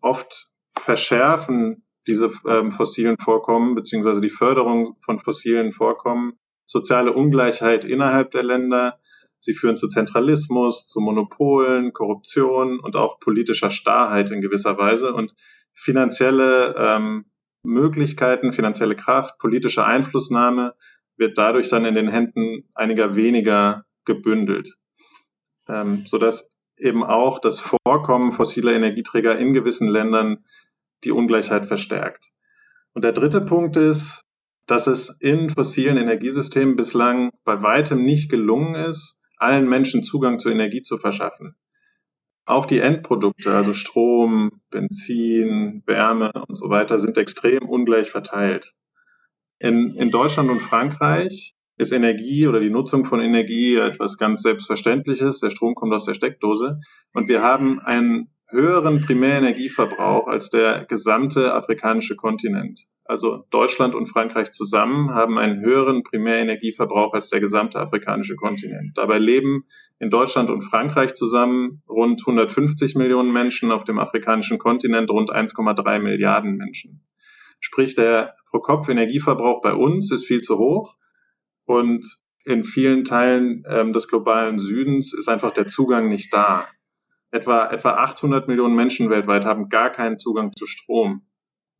Oft 0.00 0.50
verschärfen 0.76 1.84
diese 2.06 2.30
ähm, 2.48 2.70
fossilen 2.70 3.18
Vorkommen 3.18 3.74
beziehungsweise 3.74 4.20
die 4.20 4.30
Förderung 4.30 4.96
von 5.00 5.18
fossilen 5.18 5.72
Vorkommen 5.72 6.38
soziale 6.66 7.12
Ungleichheit 7.12 7.84
innerhalb 7.84 8.30
der 8.30 8.44
Länder. 8.44 9.00
Sie 9.40 9.54
führen 9.54 9.76
zu 9.76 9.88
Zentralismus, 9.88 10.86
zu 10.86 11.00
Monopolen, 11.00 11.92
Korruption 11.92 12.78
und 12.78 12.94
auch 12.94 13.18
politischer 13.20 13.70
Starrheit 13.70 14.30
in 14.30 14.40
gewisser 14.42 14.78
Weise 14.78 15.14
und 15.14 15.34
finanzielle 15.72 16.74
ähm, 16.76 17.24
Möglichkeiten, 17.62 18.52
finanzielle 18.52 18.96
Kraft, 18.96 19.38
politische 19.38 19.84
Einflussnahme 19.84 20.74
wird 21.16 21.38
dadurch 21.38 21.68
dann 21.68 21.84
in 21.84 21.94
den 21.94 22.08
Händen 22.08 22.68
einiger 22.74 23.16
weniger 23.16 23.84
gebündelt, 24.04 24.76
ähm, 25.68 26.04
sodass 26.06 26.48
eben 26.78 27.04
auch 27.04 27.38
das 27.38 27.60
Vorkommen 27.60 28.32
fossiler 28.32 28.72
Energieträger 28.72 29.38
in 29.38 29.52
gewissen 29.52 29.88
Ländern 29.88 30.44
die 31.04 31.12
Ungleichheit 31.12 31.66
verstärkt. 31.66 32.30
Und 32.94 33.04
der 33.04 33.12
dritte 33.12 33.40
Punkt 33.42 33.76
ist, 33.76 34.24
dass 34.66 34.86
es 34.86 35.10
in 35.20 35.50
fossilen 35.50 35.96
Energiesystemen 35.96 36.76
bislang 36.76 37.30
bei 37.44 37.62
weitem 37.62 38.04
nicht 38.04 38.30
gelungen 38.30 38.74
ist, 38.74 39.19
allen 39.40 39.68
Menschen 39.68 40.02
Zugang 40.02 40.38
zur 40.38 40.52
Energie 40.52 40.82
zu 40.82 40.98
verschaffen. 40.98 41.56
Auch 42.44 42.66
die 42.66 42.80
Endprodukte, 42.80 43.54
also 43.54 43.72
Strom, 43.72 44.60
Benzin, 44.70 45.82
Wärme 45.86 46.32
und 46.48 46.56
so 46.56 46.68
weiter, 46.68 46.98
sind 46.98 47.16
extrem 47.16 47.68
ungleich 47.68 48.10
verteilt. 48.10 48.74
In, 49.58 49.94
in 49.94 50.10
Deutschland 50.10 50.50
und 50.50 50.60
Frankreich 50.60 51.54
ist 51.76 51.92
Energie 51.92 52.46
oder 52.46 52.60
die 52.60 52.70
Nutzung 52.70 53.04
von 53.04 53.20
Energie 53.20 53.76
etwas 53.76 54.18
ganz 54.18 54.42
Selbstverständliches. 54.42 55.40
Der 55.40 55.50
Strom 55.50 55.74
kommt 55.74 55.94
aus 55.94 56.04
der 56.04 56.14
Steckdose. 56.14 56.80
Und 57.12 57.28
wir 57.28 57.42
haben 57.42 57.80
einen 57.80 58.30
höheren 58.50 59.00
Primärenergieverbrauch 59.00 60.26
als 60.26 60.50
der 60.50 60.84
gesamte 60.86 61.54
afrikanische 61.54 62.16
Kontinent. 62.16 62.86
Also 63.04 63.44
Deutschland 63.50 63.96
und 63.96 64.06
Frankreich 64.06 64.52
zusammen 64.52 65.12
haben 65.12 65.36
einen 65.36 65.60
höheren 65.64 66.04
Primärenergieverbrauch 66.04 67.12
als 67.12 67.28
der 67.28 67.40
gesamte 67.40 67.80
afrikanische 67.80 68.36
Kontinent. 68.36 68.92
Dabei 68.96 69.18
leben 69.18 69.64
in 69.98 70.10
Deutschland 70.10 70.48
und 70.48 70.62
Frankreich 70.62 71.14
zusammen 71.14 71.82
rund 71.88 72.20
150 72.20 72.94
Millionen 72.94 73.32
Menschen, 73.32 73.72
auf 73.72 73.82
dem 73.82 73.98
afrikanischen 73.98 74.58
Kontinent 74.58 75.10
rund 75.10 75.32
1,3 75.32 75.98
Milliarden 75.98 76.56
Menschen. 76.56 77.04
Sprich, 77.58 77.94
der 77.94 78.36
Pro-Kopf-Energieverbrauch 78.50 79.60
bei 79.60 79.74
uns 79.74 80.12
ist 80.12 80.26
viel 80.26 80.40
zu 80.40 80.58
hoch 80.58 80.94
und 81.64 82.20
in 82.44 82.64
vielen 82.64 83.04
Teilen 83.04 83.64
ähm, 83.68 83.92
des 83.92 84.08
globalen 84.08 84.58
Südens 84.58 85.12
ist 85.12 85.28
einfach 85.28 85.50
der 85.50 85.66
Zugang 85.66 86.08
nicht 86.08 86.32
da. 86.32 86.68
Etwa, 87.32 87.70
etwa 87.70 87.90
800 87.92 88.48
Millionen 88.48 88.74
Menschen 88.74 89.08
weltweit 89.08 89.44
haben 89.44 89.68
gar 89.68 89.90
keinen 89.90 90.18
Zugang 90.18 90.52
zu 90.54 90.66
Strom. 90.66 91.22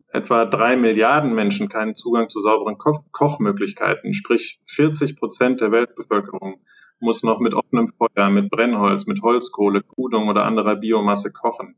Etwa 0.08 0.44
drei 0.44 0.76
Milliarden 0.76 1.34
Menschen 1.34 1.68
keinen 1.68 1.94
Zugang 1.94 2.28
zu 2.28 2.40
sauberen 2.40 2.78
Ko 2.78 3.04
Kochmöglichkeiten, 3.12 4.14
sprich 4.14 4.60
40 4.66 5.16
Prozent 5.16 5.60
der 5.60 5.72
Weltbevölkerung 5.72 6.60
muss 7.00 7.22
noch 7.22 7.40
mit 7.40 7.54
offenem 7.54 7.88
Feuer, 7.88 8.30
mit 8.30 8.50
Brennholz, 8.50 9.06
mit 9.06 9.22
Holzkohle, 9.22 9.82
Kudung 9.82 10.28
oder 10.28 10.44
anderer 10.44 10.76
Biomasse 10.76 11.32
kochen. 11.32 11.76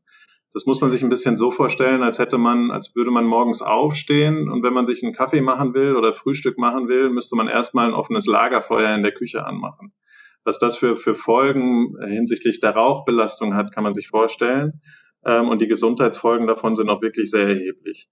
Das 0.52 0.66
muss 0.66 0.80
man 0.80 0.90
sich 0.90 1.02
ein 1.02 1.08
bisschen 1.08 1.38
so 1.38 1.50
vorstellen, 1.50 2.02
als 2.02 2.18
hätte 2.18 2.36
man, 2.36 2.70
als 2.70 2.94
würde 2.94 3.10
man 3.10 3.24
morgens 3.24 3.62
aufstehen 3.62 4.50
und 4.50 4.62
wenn 4.62 4.74
man 4.74 4.84
sich 4.84 5.02
einen 5.02 5.14
Kaffee 5.14 5.40
machen 5.40 5.72
will 5.72 5.96
oder 5.96 6.12
Frühstück 6.12 6.58
machen 6.58 6.88
will, 6.88 7.08
müsste 7.08 7.36
man 7.36 7.48
erstmal 7.48 7.86
ein 7.86 7.94
offenes 7.94 8.26
Lagerfeuer 8.26 8.94
in 8.94 9.02
der 9.02 9.12
Küche 9.12 9.46
anmachen. 9.46 9.94
Was 10.44 10.58
das 10.58 10.76
für, 10.76 10.96
für 10.96 11.14
Folgen 11.14 11.96
hinsichtlich 12.04 12.60
der 12.60 12.70
Rauchbelastung 12.70 13.54
hat, 13.54 13.72
kann 13.72 13.84
man 13.84 13.94
sich 13.94 14.08
vorstellen. 14.08 14.80
Ähm, 15.24 15.48
und 15.48 15.60
die 15.60 15.68
Gesundheitsfolgen 15.68 16.46
davon 16.46 16.76
sind 16.76 16.88
auch 16.88 17.02
wirklich 17.02 17.30
sehr 17.30 17.46
erheblich. 17.48 18.08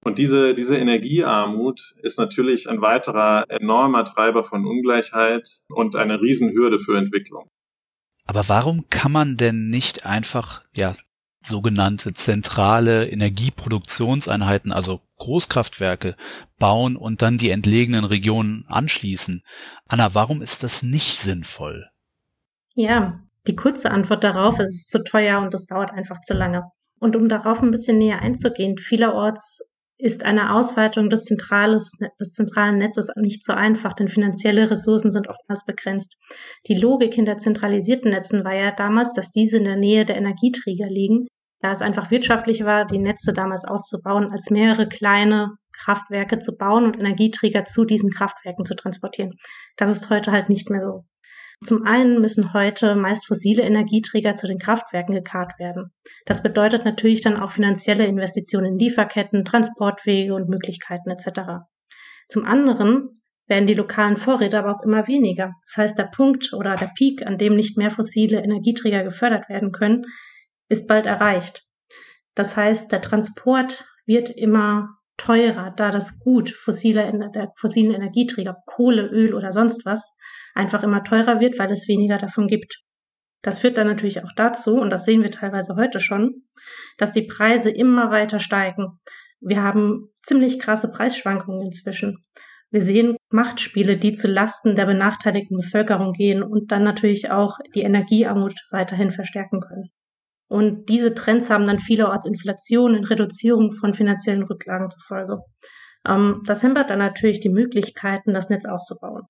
Und 0.00 0.18
diese, 0.18 0.54
diese 0.54 0.76
Energiearmut 0.76 1.94
ist 2.02 2.18
natürlich 2.18 2.68
ein 2.68 2.80
weiterer 2.80 3.44
enormer 3.48 4.04
Treiber 4.04 4.44
von 4.44 4.64
Ungleichheit 4.64 5.48
und 5.68 5.96
eine 5.96 6.20
Riesenhürde 6.20 6.78
für 6.78 6.96
Entwicklung. 6.96 7.50
Aber 8.26 8.48
warum 8.48 8.88
kann 8.88 9.12
man 9.12 9.36
denn 9.36 9.68
nicht 9.68 10.06
einfach, 10.06 10.64
ja, 10.76 10.92
sogenannte 11.46 12.12
zentrale 12.12 13.08
Energieproduktionseinheiten, 13.08 14.72
also 14.72 15.00
Großkraftwerke, 15.18 16.14
bauen 16.58 16.96
und 16.96 17.22
dann 17.22 17.38
die 17.38 17.50
entlegenen 17.50 18.04
Regionen 18.04 18.64
anschließen. 18.68 19.42
Anna, 19.88 20.14
warum 20.14 20.42
ist 20.42 20.62
das 20.62 20.82
nicht 20.82 21.18
sinnvoll? 21.18 21.88
Ja, 22.74 23.20
die 23.46 23.56
kurze 23.56 23.90
Antwort 23.90 24.24
darauf 24.24 24.58
ist, 24.58 24.68
es 24.68 24.76
ist 24.82 24.90
zu 24.90 25.02
teuer 25.04 25.40
und 25.40 25.54
es 25.54 25.66
dauert 25.66 25.92
einfach 25.92 26.20
zu 26.20 26.34
lange. 26.34 26.64
Und 26.98 27.16
um 27.16 27.28
darauf 27.28 27.62
ein 27.62 27.70
bisschen 27.70 27.98
näher 27.98 28.20
einzugehen, 28.20 28.76
vielerorts 28.78 29.60
ist 29.98 30.24
eine 30.24 30.54
Ausweitung 30.54 31.08
des, 31.08 31.24
Zentrales, 31.24 31.92
des 32.20 32.32
zentralen 32.34 32.76
Netzes 32.76 33.08
nicht 33.16 33.44
so 33.44 33.54
einfach, 33.54 33.94
denn 33.94 34.08
finanzielle 34.08 34.70
Ressourcen 34.70 35.10
sind 35.10 35.28
oftmals 35.28 35.64
begrenzt. 35.64 36.18
Die 36.66 36.74
Logik 36.74 37.14
hinter 37.14 37.38
zentralisierten 37.38 38.10
Netzen 38.10 38.44
war 38.44 38.54
ja 38.54 38.72
damals, 38.72 39.14
dass 39.14 39.30
diese 39.30 39.56
in 39.56 39.64
der 39.64 39.76
Nähe 39.76 40.04
der 40.04 40.16
Energieträger 40.16 40.88
liegen 40.88 41.28
da 41.60 41.70
es 41.70 41.82
einfach 41.82 42.10
wirtschaftlich 42.10 42.64
war, 42.64 42.86
die 42.86 42.98
Netze 42.98 43.32
damals 43.32 43.64
auszubauen, 43.64 44.30
als 44.30 44.50
mehrere 44.50 44.88
kleine 44.88 45.56
Kraftwerke 45.72 46.38
zu 46.38 46.56
bauen 46.56 46.84
und 46.84 46.98
Energieträger 46.98 47.64
zu 47.64 47.84
diesen 47.84 48.10
Kraftwerken 48.10 48.64
zu 48.64 48.74
transportieren. 48.74 49.32
Das 49.76 49.90
ist 49.90 50.10
heute 50.10 50.32
halt 50.32 50.48
nicht 50.48 50.70
mehr 50.70 50.80
so. 50.80 51.04
Zum 51.64 51.84
einen 51.86 52.20
müssen 52.20 52.52
heute 52.52 52.94
meist 52.96 53.26
fossile 53.26 53.62
Energieträger 53.62 54.34
zu 54.34 54.46
den 54.46 54.58
Kraftwerken 54.58 55.14
gekarrt 55.14 55.58
werden. 55.58 55.90
Das 56.26 56.42
bedeutet 56.42 56.84
natürlich 56.84 57.22
dann 57.22 57.38
auch 57.38 57.50
finanzielle 57.50 58.06
Investitionen 58.06 58.72
in 58.72 58.78
Lieferketten, 58.78 59.44
Transportwege 59.44 60.34
und 60.34 60.50
Möglichkeiten 60.50 61.08
etc. 61.10 61.64
Zum 62.28 62.44
anderen 62.44 63.22
werden 63.46 63.66
die 63.66 63.74
lokalen 63.74 64.16
Vorräte 64.16 64.58
aber 64.58 64.74
auch 64.74 64.82
immer 64.82 65.06
weniger. 65.08 65.54
Das 65.64 65.76
heißt, 65.78 65.98
der 65.98 66.10
Punkt 66.14 66.52
oder 66.52 66.74
der 66.74 66.90
Peak, 66.96 67.24
an 67.26 67.38
dem 67.38 67.56
nicht 67.56 67.78
mehr 67.78 67.90
fossile 67.90 68.42
Energieträger 68.42 69.02
gefördert 69.02 69.48
werden 69.48 69.72
können, 69.72 70.04
ist 70.68 70.86
bald 70.86 71.06
erreicht. 71.06 71.64
Das 72.34 72.56
heißt, 72.56 72.92
der 72.92 73.00
Transport 73.00 73.86
wird 74.04 74.30
immer 74.30 74.96
teurer, 75.16 75.72
da 75.76 75.90
das 75.90 76.18
Gut 76.18 76.50
fossiler, 76.50 77.10
der 77.30 77.52
fossilen 77.56 77.94
Energieträger, 77.94 78.62
Kohle, 78.66 79.06
Öl 79.06 79.34
oder 79.34 79.52
sonst 79.52 79.86
was, 79.86 80.14
einfach 80.54 80.82
immer 80.82 81.04
teurer 81.04 81.40
wird, 81.40 81.58
weil 81.58 81.70
es 81.70 81.88
weniger 81.88 82.18
davon 82.18 82.46
gibt. 82.46 82.82
Das 83.42 83.60
führt 83.60 83.78
dann 83.78 83.86
natürlich 83.86 84.22
auch 84.22 84.32
dazu, 84.36 84.76
und 84.76 84.90
das 84.90 85.04
sehen 85.04 85.22
wir 85.22 85.30
teilweise 85.30 85.76
heute 85.76 86.00
schon, 86.00 86.42
dass 86.98 87.12
die 87.12 87.22
Preise 87.22 87.70
immer 87.70 88.10
weiter 88.10 88.40
steigen. 88.40 89.00
Wir 89.40 89.62
haben 89.62 90.08
ziemlich 90.22 90.58
krasse 90.58 90.90
Preisschwankungen 90.90 91.64
inzwischen. 91.64 92.22
Wir 92.70 92.80
sehen 92.80 93.16
Machtspiele, 93.30 93.96
die 93.96 94.14
zu 94.14 94.26
Lasten 94.26 94.74
der 94.74 94.86
benachteiligten 94.86 95.58
Bevölkerung 95.58 96.12
gehen 96.12 96.42
und 96.42 96.72
dann 96.72 96.82
natürlich 96.82 97.30
auch 97.30 97.58
die 97.74 97.82
Energiearmut 97.82 98.54
weiterhin 98.70 99.12
verstärken 99.12 99.60
können. 99.60 99.90
Und 100.48 100.88
diese 100.88 101.14
Trends 101.14 101.50
haben 101.50 101.66
dann 101.66 101.78
vielerorts 101.78 102.26
Inflation 102.26 102.94
und 102.94 103.10
Reduzierung 103.10 103.72
von 103.72 103.94
finanziellen 103.94 104.44
Rücklagen 104.44 104.90
zur 104.90 105.02
Folge. 105.02 105.38
Ähm, 106.06 106.42
das 106.46 106.60
hindert 106.60 106.90
dann 106.90 107.00
natürlich 107.00 107.40
die 107.40 107.48
Möglichkeiten, 107.48 108.32
das 108.32 108.48
Netz 108.48 108.64
auszubauen. 108.64 109.22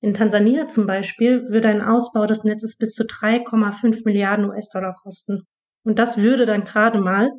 In 0.00 0.14
Tansania 0.14 0.66
zum 0.66 0.86
Beispiel 0.86 1.48
würde 1.48 1.68
ein 1.68 1.82
Ausbau 1.82 2.26
des 2.26 2.42
Netzes 2.42 2.76
bis 2.76 2.92
zu 2.92 3.04
3,5 3.04 4.02
Milliarden 4.04 4.46
US-Dollar 4.46 4.96
kosten. 5.02 5.46
Und 5.84 5.98
das 5.98 6.16
würde 6.16 6.46
dann 6.46 6.64
gerade 6.64 7.00
mal 7.00 7.30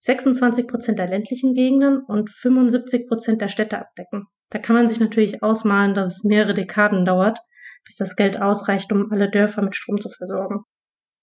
26 0.00 0.66
Prozent 0.66 0.98
der 0.98 1.08
ländlichen 1.08 1.54
Gegenden 1.54 2.00
und 2.00 2.30
75 2.30 3.06
Prozent 3.06 3.40
der 3.40 3.48
Städte 3.48 3.78
abdecken. 3.78 4.26
Da 4.50 4.58
kann 4.58 4.74
man 4.74 4.88
sich 4.88 4.98
natürlich 4.98 5.42
ausmalen, 5.42 5.94
dass 5.94 6.08
es 6.08 6.24
mehrere 6.24 6.54
Dekaden 6.54 7.04
dauert, 7.04 7.38
bis 7.84 7.96
das 7.96 8.16
Geld 8.16 8.40
ausreicht, 8.40 8.90
um 8.92 9.12
alle 9.12 9.30
Dörfer 9.30 9.62
mit 9.62 9.76
Strom 9.76 10.00
zu 10.00 10.10
versorgen. 10.10 10.64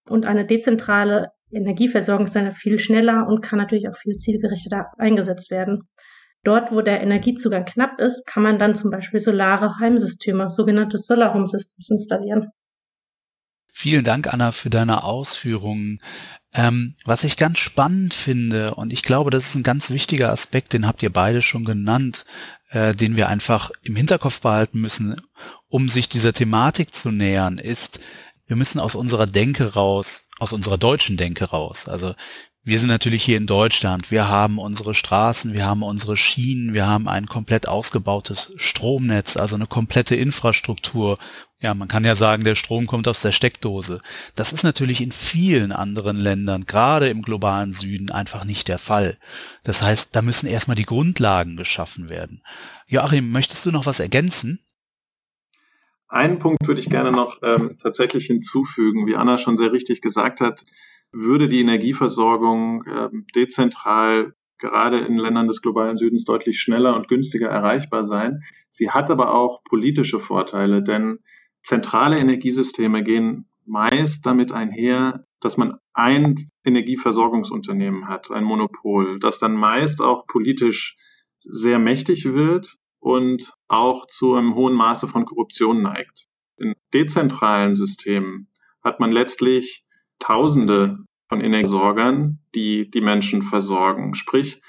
Und 0.07 0.25
eine 0.25 0.45
dezentrale 0.45 1.31
Energieversorgung 1.51 2.25
ist 2.25 2.35
dann 2.35 2.53
viel 2.53 2.79
schneller 2.79 3.27
und 3.27 3.41
kann 3.41 3.59
natürlich 3.59 3.89
auch 3.89 3.97
viel 3.97 4.17
zielgerichteter 4.17 4.87
eingesetzt 4.97 5.51
werden. 5.51 5.87
Dort, 6.43 6.71
wo 6.71 6.81
der 6.81 7.01
Energiezugang 7.01 7.65
knapp 7.65 7.99
ist, 7.99 8.25
kann 8.25 8.43
man 8.43 8.59
dann 8.59 8.75
zum 8.75 8.91
Beispiel 8.91 9.19
solare 9.19 9.77
Heimsysteme, 9.79 10.49
sogenannte 10.49 10.97
Solar 10.97 11.33
Home 11.33 11.47
Systems 11.47 11.89
installieren. 11.89 12.49
Vielen 13.67 14.03
Dank, 14.03 14.33
Anna, 14.33 14.51
für 14.51 14.69
deine 14.69 15.03
Ausführungen. 15.03 15.99
Ähm, 16.53 16.95
was 17.05 17.23
ich 17.23 17.37
ganz 17.37 17.59
spannend 17.59 18.13
finde, 18.13 18.73
und 18.75 18.91
ich 18.91 19.03
glaube, 19.03 19.29
das 19.29 19.49
ist 19.49 19.55
ein 19.55 19.63
ganz 19.63 19.91
wichtiger 19.91 20.31
Aspekt, 20.31 20.73
den 20.73 20.87
habt 20.87 21.03
ihr 21.03 21.11
beide 21.11 21.41
schon 21.41 21.63
genannt, 21.63 22.25
äh, 22.71 22.95
den 22.95 23.15
wir 23.15 23.29
einfach 23.29 23.71
im 23.83 23.95
Hinterkopf 23.95 24.41
behalten 24.41 24.81
müssen, 24.81 25.21
um 25.67 25.89
sich 25.89 26.09
dieser 26.09 26.33
Thematik 26.33 26.93
zu 26.93 27.11
nähern, 27.11 27.57
ist, 27.57 27.99
wir 28.47 28.55
müssen 28.55 28.79
aus 28.79 28.95
unserer 28.95 29.27
Denke 29.27 29.75
raus, 29.75 30.28
aus 30.39 30.53
unserer 30.53 30.77
deutschen 30.77 31.17
Denke 31.17 31.45
raus. 31.45 31.87
Also 31.87 32.15
wir 32.63 32.77
sind 32.77 32.89
natürlich 32.89 33.23
hier 33.23 33.37
in 33.37 33.47
Deutschland. 33.47 34.11
Wir 34.11 34.27
haben 34.27 34.59
unsere 34.59 34.93
Straßen, 34.93 35.53
wir 35.53 35.65
haben 35.65 35.81
unsere 35.81 36.17
Schienen, 36.17 36.73
wir 36.73 36.87
haben 36.87 37.07
ein 37.07 37.25
komplett 37.25 37.67
ausgebautes 37.67 38.53
Stromnetz, 38.57 39.37
also 39.37 39.55
eine 39.55 39.65
komplette 39.65 40.15
Infrastruktur. 40.15 41.17
Ja, 41.61 41.73
man 41.73 41.87
kann 41.87 42.05
ja 42.05 42.15
sagen, 42.15 42.43
der 42.43 42.55
Strom 42.55 42.85
kommt 42.85 43.07
aus 43.07 43.21
der 43.21 43.31
Steckdose. 43.31 44.01
Das 44.35 44.53
ist 44.53 44.63
natürlich 44.63 45.01
in 45.01 45.11
vielen 45.11 45.71
anderen 45.71 46.17
Ländern, 46.17 46.65
gerade 46.65 47.09
im 47.09 47.21
globalen 47.21 47.73
Süden, 47.73 48.11
einfach 48.11 48.43
nicht 48.43 48.67
der 48.67 48.77
Fall. 48.77 49.17
Das 49.63 49.81
heißt, 49.81 50.15
da 50.15 50.21
müssen 50.21 50.47
erstmal 50.47 50.75
die 50.75 50.85
Grundlagen 50.85 51.55
geschaffen 51.55 52.07
werden. 52.07 52.43
Joachim, 52.87 53.31
möchtest 53.31 53.65
du 53.65 53.71
noch 53.71 53.85
was 53.85 53.99
ergänzen? 53.99 54.59
Einen 56.09 56.39
Punkt 56.39 56.67
würde 56.67 56.81
ich 56.81 56.89
gerne 56.89 57.11
noch 57.11 57.37
ähm, 57.43 57.77
tatsächlich 57.81 58.25
hinzufügen, 58.25 59.07
wie 59.07 59.15
Anna 59.15 59.37
schon 59.37 59.57
sehr 59.57 59.71
richtig 59.71 60.01
gesagt 60.01 60.41
hat 60.41 60.65
würde 61.11 61.49
die 61.49 61.61
Energieversorgung 61.61 62.83
äh, 62.85 63.09
dezentral 63.35 64.33
gerade 64.57 64.99
in 64.99 65.17
Ländern 65.17 65.47
des 65.47 65.61
globalen 65.61 65.97
Südens 65.97 66.25
deutlich 66.25 66.59
schneller 66.59 66.95
und 66.95 67.07
günstiger 67.07 67.47
erreichbar 67.47 68.05
sein. 68.05 68.43
Sie 68.69 68.91
hat 68.91 69.09
aber 69.09 69.33
auch 69.33 69.63
politische 69.63 70.19
Vorteile, 70.19 70.83
denn 70.83 71.19
zentrale 71.61 72.17
Energiesysteme 72.17 73.03
gehen 73.03 73.47
meist 73.65 74.25
damit 74.25 74.51
einher, 74.51 75.25
dass 75.39 75.57
man 75.57 75.77
ein 75.93 76.49
Energieversorgungsunternehmen 76.65 78.07
hat, 78.07 78.31
ein 78.31 78.43
Monopol, 78.43 79.19
das 79.19 79.39
dann 79.39 79.53
meist 79.53 80.01
auch 80.01 80.27
politisch 80.27 80.97
sehr 81.39 81.79
mächtig 81.79 82.25
wird 82.25 82.77
und 82.99 83.53
auch 83.67 84.05
zu 84.07 84.35
einem 84.35 84.55
hohen 84.55 84.73
Maße 84.73 85.07
von 85.07 85.25
Korruption 85.25 85.81
neigt. 85.81 86.27
In 86.57 86.75
dezentralen 86.93 87.75
Systemen 87.75 88.49
hat 88.83 88.99
man 88.99 89.11
letztlich 89.11 89.85
Tausende 90.19 90.97
von 91.29 91.39
Energiesorgern, 91.39 92.39
die 92.53 92.89
die 92.89 93.01
Menschen 93.01 93.41
versorgen. 93.41 94.15
Sprich, 94.15 94.61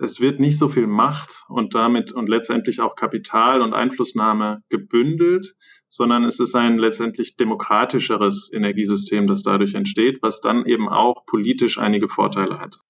es 0.00 0.20
wird 0.20 0.40
nicht 0.40 0.58
so 0.58 0.68
viel 0.68 0.86
Macht 0.86 1.44
und 1.48 1.74
damit 1.74 2.12
und 2.12 2.28
letztendlich 2.28 2.80
auch 2.80 2.96
Kapital 2.96 3.62
und 3.62 3.74
Einflussnahme 3.74 4.62
gebündelt, 4.68 5.54
sondern 5.88 6.24
es 6.24 6.40
ist 6.40 6.54
ein 6.54 6.78
letztendlich 6.78 7.36
demokratischeres 7.36 8.50
Energiesystem, 8.52 9.26
das 9.26 9.42
dadurch 9.42 9.74
entsteht, 9.74 10.18
was 10.22 10.40
dann 10.40 10.66
eben 10.66 10.88
auch 10.88 11.24
politisch 11.26 11.78
einige 11.78 12.08
Vorteile 12.08 12.58
hat. 12.58 12.80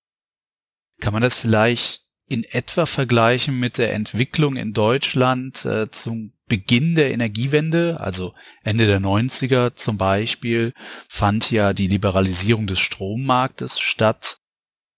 Kann 1.00 1.12
man 1.12 1.22
das 1.22 1.36
vielleicht 1.36 2.07
in 2.28 2.44
etwa 2.44 2.86
vergleichen 2.86 3.58
mit 3.58 3.78
der 3.78 3.94
Entwicklung 3.94 4.56
in 4.56 4.74
Deutschland 4.74 5.64
äh, 5.64 5.90
zum 5.90 6.32
Beginn 6.46 6.94
der 6.94 7.10
Energiewende, 7.10 8.00
also 8.00 8.34
Ende 8.62 8.86
der 8.86 9.00
90er 9.00 9.74
zum 9.74 9.98
Beispiel, 9.98 10.72
fand 11.08 11.50
ja 11.50 11.72
die 11.72 11.88
Liberalisierung 11.88 12.66
des 12.66 12.80
Strommarktes 12.80 13.80
statt. 13.80 14.36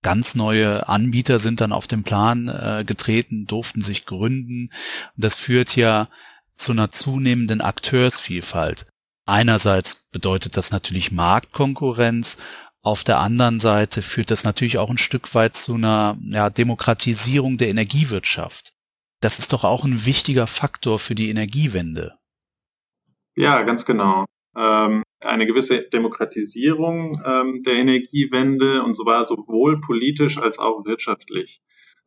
Ganz 0.02 0.34
neue 0.34 0.88
Anbieter 0.88 1.38
sind 1.38 1.60
dann 1.60 1.72
auf 1.72 1.86
den 1.86 2.04
Plan 2.04 2.48
äh, 2.48 2.84
getreten, 2.84 3.46
durften 3.46 3.82
sich 3.82 4.06
gründen. 4.06 4.70
das 5.16 5.34
führt 5.34 5.76
ja 5.76 6.08
zu 6.56 6.72
einer 6.72 6.90
zunehmenden 6.90 7.60
Akteursvielfalt. 7.60 8.86
Einerseits 9.26 10.08
bedeutet 10.10 10.56
das 10.56 10.70
natürlich 10.70 11.12
Marktkonkurrenz, 11.12 12.38
auf 12.82 13.04
der 13.04 13.18
anderen 13.18 13.60
Seite 13.60 14.00
führt 14.00 14.30
das 14.30 14.44
natürlich 14.44 14.78
auch 14.78 14.90
ein 14.90 14.98
Stück 14.98 15.34
weit 15.34 15.54
zu 15.54 15.74
einer 15.74 16.16
ja, 16.22 16.48
Demokratisierung 16.48 17.58
der 17.58 17.68
Energiewirtschaft. 17.68 18.72
Das 19.20 19.38
ist 19.38 19.52
doch 19.52 19.64
auch 19.64 19.84
ein 19.84 20.06
wichtiger 20.06 20.46
Faktor 20.46 20.98
für 20.98 21.14
die 21.14 21.28
Energiewende. 21.28 22.14
Ja, 23.36 23.62
ganz 23.62 23.84
genau. 23.84 24.24
Ähm, 24.56 25.02
eine 25.20 25.46
gewisse 25.46 25.82
Demokratisierung 25.82 27.22
ähm, 27.24 27.58
der 27.66 27.74
Energiewende 27.74 28.82
und 28.82 28.96
zwar 28.96 29.24
sowohl 29.24 29.80
politisch 29.80 30.38
als 30.38 30.58
auch 30.58 30.84
wirtschaftlich. 30.86 31.60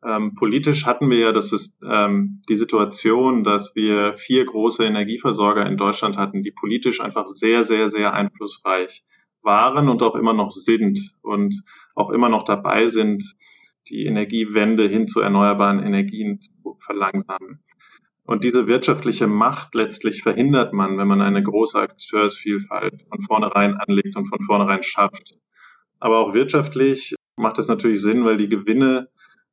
Ähm, 0.04 0.34
politisch 0.34 0.84
hatten 0.84 1.08
wir 1.08 1.18
ja 1.18 1.32
das, 1.32 1.78
ähm, 1.88 2.42
die 2.48 2.56
Situation, 2.56 3.44
dass 3.44 3.74
wir 3.74 4.16
vier 4.16 4.44
große 4.44 4.84
Energieversorger 4.84 5.64
in 5.66 5.76
Deutschland 5.76 6.18
hatten, 6.18 6.42
die 6.42 6.50
politisch 6.50 7.00
einfach 7.00 7.26
sehr, 7.26 7.64
sehr, 7.64 7.88
sehr 7.88 8.12
einflussreich 8.12 9.04
waren 9.44 9.88
und 9.88 10.02
auch 10.02 10.14
immer 10.14 10.32
noch 10.32 10.50
sind 10.50 11.14
und 11.22 11.62
auch 11.94 12.10
immer 12.10 12.28
noch 12.28 12.44
dabei 12.44 12.88
sind, 12.88 13.36
die 13.88 14.06
Energiewende 14.06 14.88
hin 14.88 15.06
zu 15.06 15.20
erneuerbaren 15.20 15.82
Energien 15.82 16.40
zu 16.40 16.78
verlangsamen. 16.80 17.62
Und 18.26 18.42
diese 18.42 18.66
wirtschaftliche 18.66 19.26
Macht 19.26 19.74
letztlich 19.74 20.22
verhindert 20.22 20.72
man, 20.72 20.96
wenn 20.96 21.08
man 21.08 21.20
eine 21.20 21.42
große 21.42 21.78
Akteursvielfalt 21.78 23.02
von 23.08 23.20
vornherein 23.20 23.74
anlegt 23.74 24.16
und 24.16 24.26
von 24.26 24.42
vornherein 24.42 24.82
schafft. 24.82 25.38
Aber 26.00 26.18
auch 26.18 26.32
wirtschaftlich 26.32 27.14
macht 27.36 27.58
es 27.58 27.68
natürlich 27.68 28.00
Sinn, 28.00 28.24
weil 28.24 28.38
die 28.38 28.48
Gewinne 28.48 29.08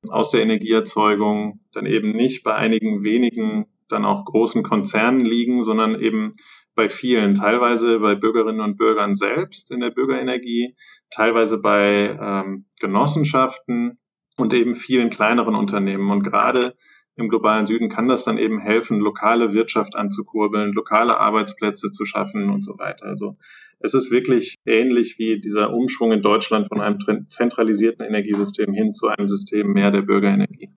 aus 0.09 0.31
der 0.31 0.41
Energieerzeugung 0.41 1.59
dann 1.73 1.85
eben 1.85 2.11
nicht 2.11 2.43
bei 2.43 2.55
einigen 2.55 3.03
wenigen 3.03 3.67
dann 3.89 4.05
auch 4.05 4.23
großen 4.23 4.63
Konzernen 4.63 5.25
liegen, 5.25 5.61
sondern 5.61 5.99
eben 5.99 6.33
bei 6.75 6.89
vielen, 6.89 7.35
teilweise 7.35 7.99
bei 7.99 8.15
Bürgerinnen 8.15 8.61
und 8.61 8.77
Bürgern 8.77 9.15
selbst 9.15 9.71
in 9.71 9.81
der 9.81 9.91
Bürgerenergie, 9.91 10.75
teilweise 11.09 11.57
bei 11.57 12.17
ähm, 12.19 12.65
Genossenschaften 12.79 13.99
und 14.37 14.53
eben 14.53 14.75
vielen 14.75 15.09
kleineren 15.09 15.55
Unternehmen. 15.55 16.09
Und 16.11 16.23
gerade 16.23 16.75
im 17.15 17.29
globalen 17.29 17.65
Süden 17.65 17.89
kann 17.89 18.07
das 18.07 18.23
dann 18.23 18.37
eben 18.37 18.59
helfen, 18.59 18.99
lokale 18.99 19.53
Wirtschaft 19.53 19.95
anzukurbeln, 19.95 20.73
lokale 20.73 21.19
Arbeitsplätze 21.19 21.91
zu 21.91 22.05
schaffen 22.05 22.49
und 22.49 22.63
so 22.63 22.77
weiter. 22.77 23.05
Also 23.05 23.37
es 23.79 23.93
ist 23.93 24.11
wirklich 24.11 24.55
ähnlich 24.65 25.17
wie 25.17 25.39
dieser 25.39 25.73
Umschwung 25.73 26.11
in 26.11 26.21
Deutschland 26.21 26.67
von 26.67 26.81
einem 26.81 26.99
zentralisierten 27.29 28.05
Energiesystem 28.05 28.73
hin 28.73 28.93
zu 28.93 29.07
einem 29.07 29.27
System 29.27 29.73
mehr 29.73 29.91
der 29.91 30.01
Bürgerenergie. 30.01 30.69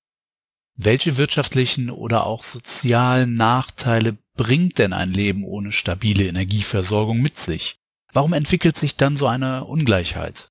Welche 0.76 1.18
wirtschaftlichen 1.18 1.88
oder 1.88 2.26
auch 2.26 2.42
sozialen 2.42 3.35
Nachteile 3.35 4.18
bringt 4.37 4.79
denn 4.79 4.92
ein 4.92 5.11
Leben 5.11 5.44
ohne 5.44 5.73
stabile 5.73 6.25
Energieversorgung 6.25 7.20
mit 7.20 7.37
sich? 7.37 7.77
Warum 8.12 8.33
entwickelt 8.33 8.77
sich 8.77 8.97
dann 8.97 9.16
so 9.16 9.27
eine 9.27 9.64
Ungleichheit? 9.64 10.49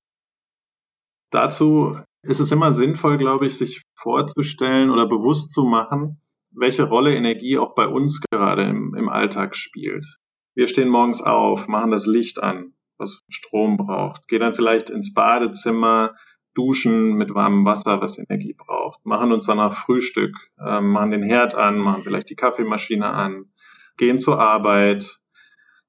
Dazu 1.30 1.98
ist 2.22 2.40
es 2.40 2.52
immer 2.52 2.72
sinnvoll, 2.72 3.18
glaube 3.18 3.46
ich, 3.46 3.56
sich 3.56 3.82
vorzustellen 3.94 4.90
oder 4.90 5.06
bewusst 5.06 5.50
zu 5.50 5.64
machen, 5.64 6.20
welche 6.50 6.84
Rolle 6.84 7.14
Energie 7.14 7.58
auch 7.58 7.74
bei 7.74 7.86
uns 7.86 8.20
gerade 8.30 8.64
im, 8.64 8.94
im 8.94 9.08
Alltag 9.08 9.56
spielt. 9.56 10.18
Wir 10.54 10.68
stehen 10.68 10.88
morgens 10.88 11.20
auf, 11.20 11.68
machen 11.68 11.90
das 11.90 12.06
Licht 12.06 12.42
an, 12.42 12.74
was 12.96 13.22
Strom 13.28 13.76
braucht, 13.76 14.28
gehen 14.28 14.40
dann 14.40 14.54
vielleicht 14.54 14.90
ins 14.90 15.12
Badezimmer, 15.12 16.14
duschen 16.54 17.14
mit 17.14 17.34
warmem 17.34 17.64
Wasser, 17.64 18.00
was 18.00 18.18
Energie 18.18 18.54
braucht, 18.54 19.04
machen 19.04 19.32
uns 19.32 19.46
danach 19.46 19.74
Frühstück, 19.74 20.36
äh, 20.58 20.80
machen 20.80 21.10
den 21.10 21.24
Herd 21.24 21.56
an, 21.56 21.78
machen 21.78 22.04
vielleicht 22.04 22.30
die 22.30 22.36
Kaffeemaschine 22.36 23.10
an, 23.10 23.46
gehen 23.96 24.18
zur 24.18 24.40
Arbeit, 24.40 25.18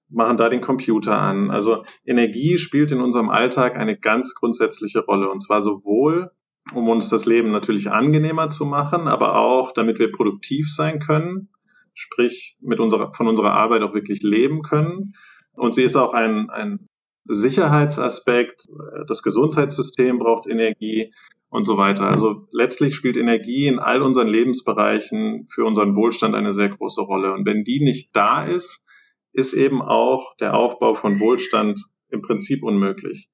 machen 0.10 0.38
da 0.38 0.50
den 0.50 0.62
Computer 0.62 1.18
an. 1.18 1.52
Also 1.52 1.84
Energie 2.06 2.58
spielt 2.58 2.92
in 2.92 3.02
unserem 3.02 3.30
Alltag 3.30 3.76
eine 3.76 3.98
ganz 3.98 4.36
grundsätzliche 4.36 5.00
Rolle 5.00 5.30
und 5.30 5.42
zwar 5.42 5.62
sowohl 5.62 6.32
um 6.74 6.90
uns 6.90 7.10
das 7.10 7.26
Leben 7.26 7.52
natürlich 7.52 7.92
angenehmer 7.92 8.50
zu 8.50 8.66
machen, 8.66 9.08
aber 9.08 9.36
auch 9.36 9.72
damit 9.72 10.00
wir 10.00 10.12
produktiv 10.12 10.74
sein 10.74 11.00
können, 11.00 11.50
sprich 11.94 12.58
mit 12.60 12.80
unserer, 12.80 13.14
von 13.14 13.28
unserer 13.28 13.54
Arbeit 13.54 13.84
auch 13.84 13.94
wirklich 13.94 14.24
leben 14.24 14.62
können. 14.64 15.14
Und 15.54 15.76
sie 15.76 15.84
ist 15.84 15.96
auch 15.96 16.14
ein, 16.14 16.50
ein 16.50 16.88
Sicherheitsaspekt, 17.26 18.66
das 19.08 19.22
Gesundheitssystem 19.22 20.20
braucht 20.20 20.48
Energie 20.48 21.14
und 21.56 21.66
so 21.66 21.78
weiter. 21.78 22.08
Also 22.08 22.48
letztlich 22.52 22.96
spielt 22.96 23.18
Energie 23.18 23.68
in 23.68 23.80
all 23.80 24.02
unseren 24.02 24.28
Lebensbereichen 24.28 25.48
für 25.50 25.66
unseren 25.66 25.96
Wohlstand 25.96 26.36
eine 26.36 26.52
sehr 26.52 26.70
große 26.70 27.02
Rolle. 27.02 27.34
Und 27.34 27.46
wenn 27.46 27.64
die 27.64 27.80
nicht 27.80 28.10
da 28.14 28.44
ist, 28.44 28.86
ist 29.32 29.54
eben 29.54 29.82
auch 29.82 30.36
der 30.38 30.54
Aufbau 30.54 30.94
von 30.94 31.20
Wohlstand 31.20 31.82
im 32.10 32.22
Prinzip 32.22 32.62
unmöglich. 32.62 33.30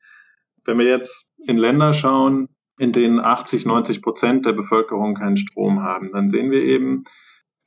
Wenn 0.65 0.77
wir 0.77 0.85
jetzt 0.85 1.29
in 1.45 1.57
Länder 1.57 1.93
schauen, 1.93 2.49
in 2.77 2.91
denen 2.91 3.19
80, 3.19 3.65
90 3.65 4.01
Prozent 4.01 4.45
der 4.45 4.53
Bevölkerung 4.53 5.15
keinen 5.15 5.37
Strom 5.37 5.81
haben, 5.81 6.09
dann 6.11 6.29
sehen 6.29 6.51
wir 6.51 6.61
eben, 6.61 6.99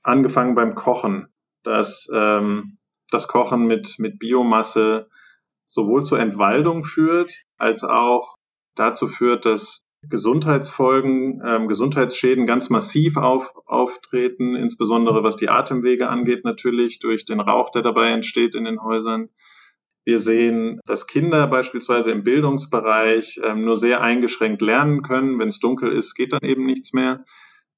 angefangen 0.03 0.55
beim 0.55 0.75
Kochen, 0.75 1.29
dass 1.63 2.09
ähm, 2.15 2.79
das 3.11 3.27
Kochen 3.27 3.67
mit, 3.67 3.99
mit 3.99 4.19
Biomasse 4.19 5.09
sowohl 5.67 6.05
zur 6.05 6.21
Entwaldung 6.21 6.85
führt, 6.85 7.33
als 7.57 7.85
auch 7.85 8.37
dazu 8.75 9.09
führt, 9.09 9.47
dass 9.47 9.87
Gesundheitsfolgen, 10.09 11.43
ähm, 11.45 11.69
Gesundheitsschäden 11.69 12.47
ganz 12.47 12.71
massiv 12.71 13.17
auf, 13.17 13.55
auftreten, 13.67 14.55
insbesondere 14.55 15.23
was 15.23 15.37
die 15.37 15.49
Atemwege 15.49 16.09
angeht 16.09 16.45
natürlich, 16.45 16.99
durch 16.99 17.25
den 17.25 17.41
Rauch, 17.41 17.71
der 17.71 17.83
dabei 17.83 18.11
entsteht 18.11 18.55
in 18.55 18.65
den 18.65 18.83
Häusern. 18.83 19.29
Wir 20.05 20.19
sehen, 20.19 20.81
dass 20.85 21.07
Kinder 21.07 21.47
beispielsweise 21.47 22.11
im 22.11 22.25
Bildungsbereich 22.25 23.41
ähm, 23.43 23.65
nur 23.65 23.77
sehr 23.77 24.03
eingeschränkt 24.03 24.61
lernen 24.61 25.03
können. 25.03 25.39
Wenn 25.39 25.49
es 25.49 25.61
dunkel 25.61 25.93
ist, 25.93 26.15
geht 26.15 26.33
dann 26.35 26.43
eben 26.43 26.67
nichts 26.67 26.93
mehr. 26.93 27.25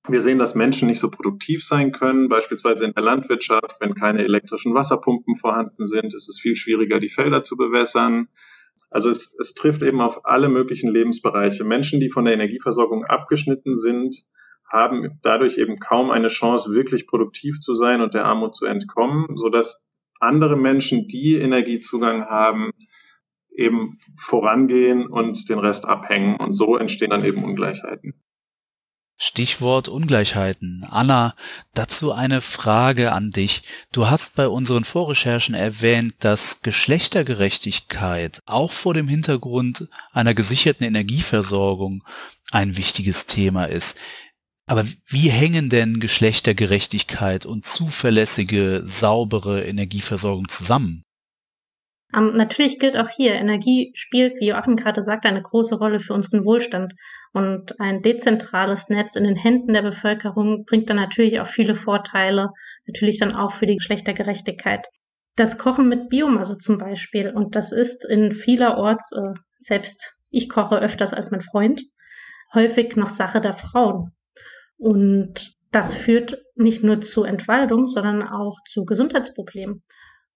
Wir 0.08 0.20
sehen, 0.20 0.38
dass 0.38 0.54
Menschen 0.54 0.88
nicht 0.88 1.00
so 1.00 1.10
produktiv 1.10 1.64
sein 1.64 1.92
können, 1.92 2.28
beispielsweise 2.28 2.84
in 2.84 2.92
der 2.94 3.02
Landwirtschaft. 3.02 3.76
Wenn 3.80 3.94
keine 3.94 4.24
elektrischen 4.24 4.74
Wasserpumpen 4.74 5.34
vorhanden 5.36 5.86
sind, 5.86 6.14
ist 6.14 6.28
es 6.28 6.40
viel 6.40 6.56
schwieriger, 6.56 7.00
die 7.00 7.08
Felder 7.08 7.42
zu 7.42 7.56
bewässern. 7.56 8.28
Also 8.90 9.10
es, 9.10 9.36
es 9.38 9.54
trifft 9.54 9.82
eben 9.82 10.00
auf 10.00 10.24
alle 10.24 10.48
möglichen 10.48 10.90
Lebensbereiche. 10.90 11.64
Menschen, 11.64 12.00
die 12.00 12.10
von 12.10 12.24
der 12.24 12.34
Energieversorgung 12.34 13.04
abgeschnitten 13.04 13.74
sind, 13.74 14.16
haben 14.70 15.18
dadurch 15.22 15.58
eben 15.58 15.76
kaum 15.76 16.10
eine 16.10 16.28
Chance, 16.28 16.72
wirklich 16.72 17.06
produktiv 17.06 17.60
zu 17.60 17.74
sein 17.74 18.00
und 18.00 18.14
der 18.14 18.24
Armut 18.24 18.54
zu 18.54 18.66
entkommen, 18.66 19.36
sodass 19.36 19.84
andere 20.20 20.56
Menschen, 20.56 21.08
die 21.08 21.34
Energiezugang 21.34 22.26
haben, 22.26 22.72
eben 23.54 23.98
vorangehen 24.18 25.06
und 25.06 25.48
den 25.48 25.58
Rest 25.58 25.86
abhängen. 25.86 26.36
Und 26.36 26.52
so 26.52 26.76
entstehen 26.76 27.10
dann 27.10 27.24
eben 27.24 27.44
Ungleichheiten. 27.44 28.14
Stichwort 29.18 29.88
Ungleichheiten. 29.88 30.86
Anna, 30.90 31.34
dazu 31.72 32.12
eine 32.12 32.42
Frage 32.42 33.12
an 33.12 33.30
dich. 33.30 33.62
Du 33.92 34.10
hast 34.10 34.36
bei 34.36 34.46
unseren 34.46 34.84
Vorrecherchen 34.84 35.54
erwähnt, 35.54 36.14
dass 36.18 36.60
Geschlechtergerechtigkeit 36.60 38.40
auch 38.44 38.72
vor 38.72 38.92
dem 38.92 39.08
Hintergrund 39.08 39.88
einer 40.12 40.34
gesicherten 40.34 40.84
Energieversorgung 40.84 42.04
ein 42.52 42.76
wichtiges 42.76 43.26
Thema 43.26 43.64
ist. 43.64 43.98
Aber 44.66 44.84
wie 45.06 45.30
hängen 45.30 45.70
denn 45.70 46.00
Geschlechtergerechtigkeit 46.00 47.46
und 47.46 47.64
zuverlässige, 47.64 48.82
saubere 48.84 49.64
Energieversorgung 49.64 50.48
zusammen? 50.48 51.04
Um, 52.12 52.30
ähm, 52.30 52.36
natürlich 52.36 52.78
gilt 52.78 52.96
auch 52.96 53.08
hier, 53.08 53.34
Energie 53.34 53.92
spielt, 53.94 54.34
wie 54.40 54.48
Joachim 54.48 54.76
gerade 54.76 55.02
sagte, 55.02 55.28
eine 55.28 55.42
große 55.42 55.76
Rolle 55.76 56.00
für 56.00 56.14
unseren 56.14 56.44
Wohlstand. 56.44 56.94
Und 57.36 57.78
ein 57.80 58.00
dezentrales 58.00 58.88
Netz 58.88 59.14
in 59.14 59.24
den 59.24 59.36
Händen 59.36 59.74
der 59.74 59.82
Bevölkerung 59.82 60.64
bringt 60.64 60.88
dann 60.88 60.96
natürlich 60.96 61.38
auch 61.38 61.46
viele 61.46 61.74
Vorteile, 61.74 62.48
natürlich 62.86 63.18
dann 63.18 63.36
auch 63.36 63.52
für 63.52 63.66
die 63.66 63.76
Geschlechtergerechtigkeit. 63.76 64.86
Das 65.36 65.58
Kochen 65.58 65.86
mit 65.86 66.08
Biomasse 66.08 66.56
zum 66.56 66.78
Beispiel, 66.78 67.28
und 67.28 67.54
das 67.54 67.72
ist 67.72 68.06
in 68.06 68.32
vielerorts, 68.32 69.12
äh, 69.12 69.34
selbst 69.58 70.16
ich 70.30 70.48
koche 70.48 70.78
öfters 70.78 71.12
als 71.12 71.30
mein 71.30 71.42
Freund, 71.42 71.82
häufig 72.54 72.96
noch 72.96 73.10
Sache 73.10 73.42
der 73.42 73.52
Frauen. 73.52 74.12
Und 74.78 75.52
das 75.72 75.94
führt 75.94 76.42
nicht 76.54 76.82
nur 76.82 77.02
zu 77.02 77.24
Entwaldung, 77.24 77.86
sondern 77.86 78.22
auch 78.22 78.56
zu 78.66 78.86
Gesundheitsproblemen. 78.86 79.82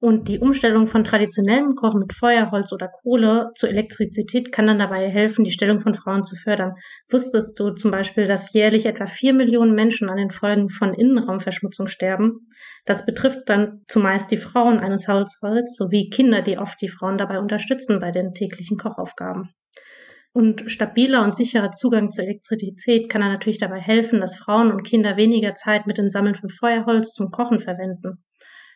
Und 0.02 0.28
die 0.28 0.38
Umstellung 0.38 0.86
von 0.86 1.04
traditionellem 1.04 1.74
Kochen 1.74 2.00
mit 2.00 2.14
Feuerholz 2.14 2.72
oder 2.72 2.88
Kohle 2.88 3.50
zur 3.54 3.68
Elektrizität 3.68 4.50
kann 4.50 4.66
dann 4.66 4.78
dabei 4.78 5.10
helfen, 5.10 5.44
die 5.44 5.50
Stellung 5.50 5.80
von 5.80 5.92
Frauen 5.92 6.24
zu 6.24 6.36
fördern. 6.36 6.76
Wusstest 7.10 7.60
du 7.60 7.72
zum 7.72 7.90
Beispiel, 7.90 8.26
dass 8.26 8.54
jährlich 8.54 8.86
etwa 8.86 9.06
vier 9.06 9.34
Millionen 9.34 9.74
Menschen 9.74 10.08
an 10.08 10.16
den 10.16 10.30
Folgen 10.30 10.70
von 10.70 10.94
Innenraumverschmutzung 10.94 11.86
sterben? 11.86 12.48
Das 12.86 13.04
betrifft 13.04 13.40
dann 13.50 13.82
zumeist 13.88 14.30
die 14.30 14.38
Frauen 14.38 14.78
eines 14.78 15.06
Haushalts 15.06 15.76
sowie 15.76 16.08
Kinder, 16.08 16.40
die 16.40 16.56
oft 16.56 16.80
die 16.80 16.88
Frauen 16.88 17.18
dabei 17.18 17.38
unterstützen 17.38 18.00
bei 18.00 18.10
den 18.10 18.32
täglichen 18.32 18.78
Kochaufgaben. 18.78 19.50
Und 20.32 20.70
stabiler 20.70 21.22
und 21.24 21.36
sicherer 21.36 21.72
Zugang 21.72 22.10
zur 22.10 22.24
Elektrizität 22.24 23.10
kann 23.10 23.20
dann 23.20 23.32
natürlich 23.32 23.58
dabei 23.58 23.80
helfen, 23.80 24.22
dass 24.22 24.36
Frauen 24.36 24.72
und 24.72 24.82
Kinder 24.84 25.18
weniger 25.18 25.54
Zeit 25.54 25.86
mit 25.86 25.98
dem 25.98 26.08
Sammeln 26.08 26.36
von 26.36 26.48
Feuerholz 26.48 27.12
zum 27.12 27.30
Kochen 27.30 27.60
verwenden. 27.60 28.24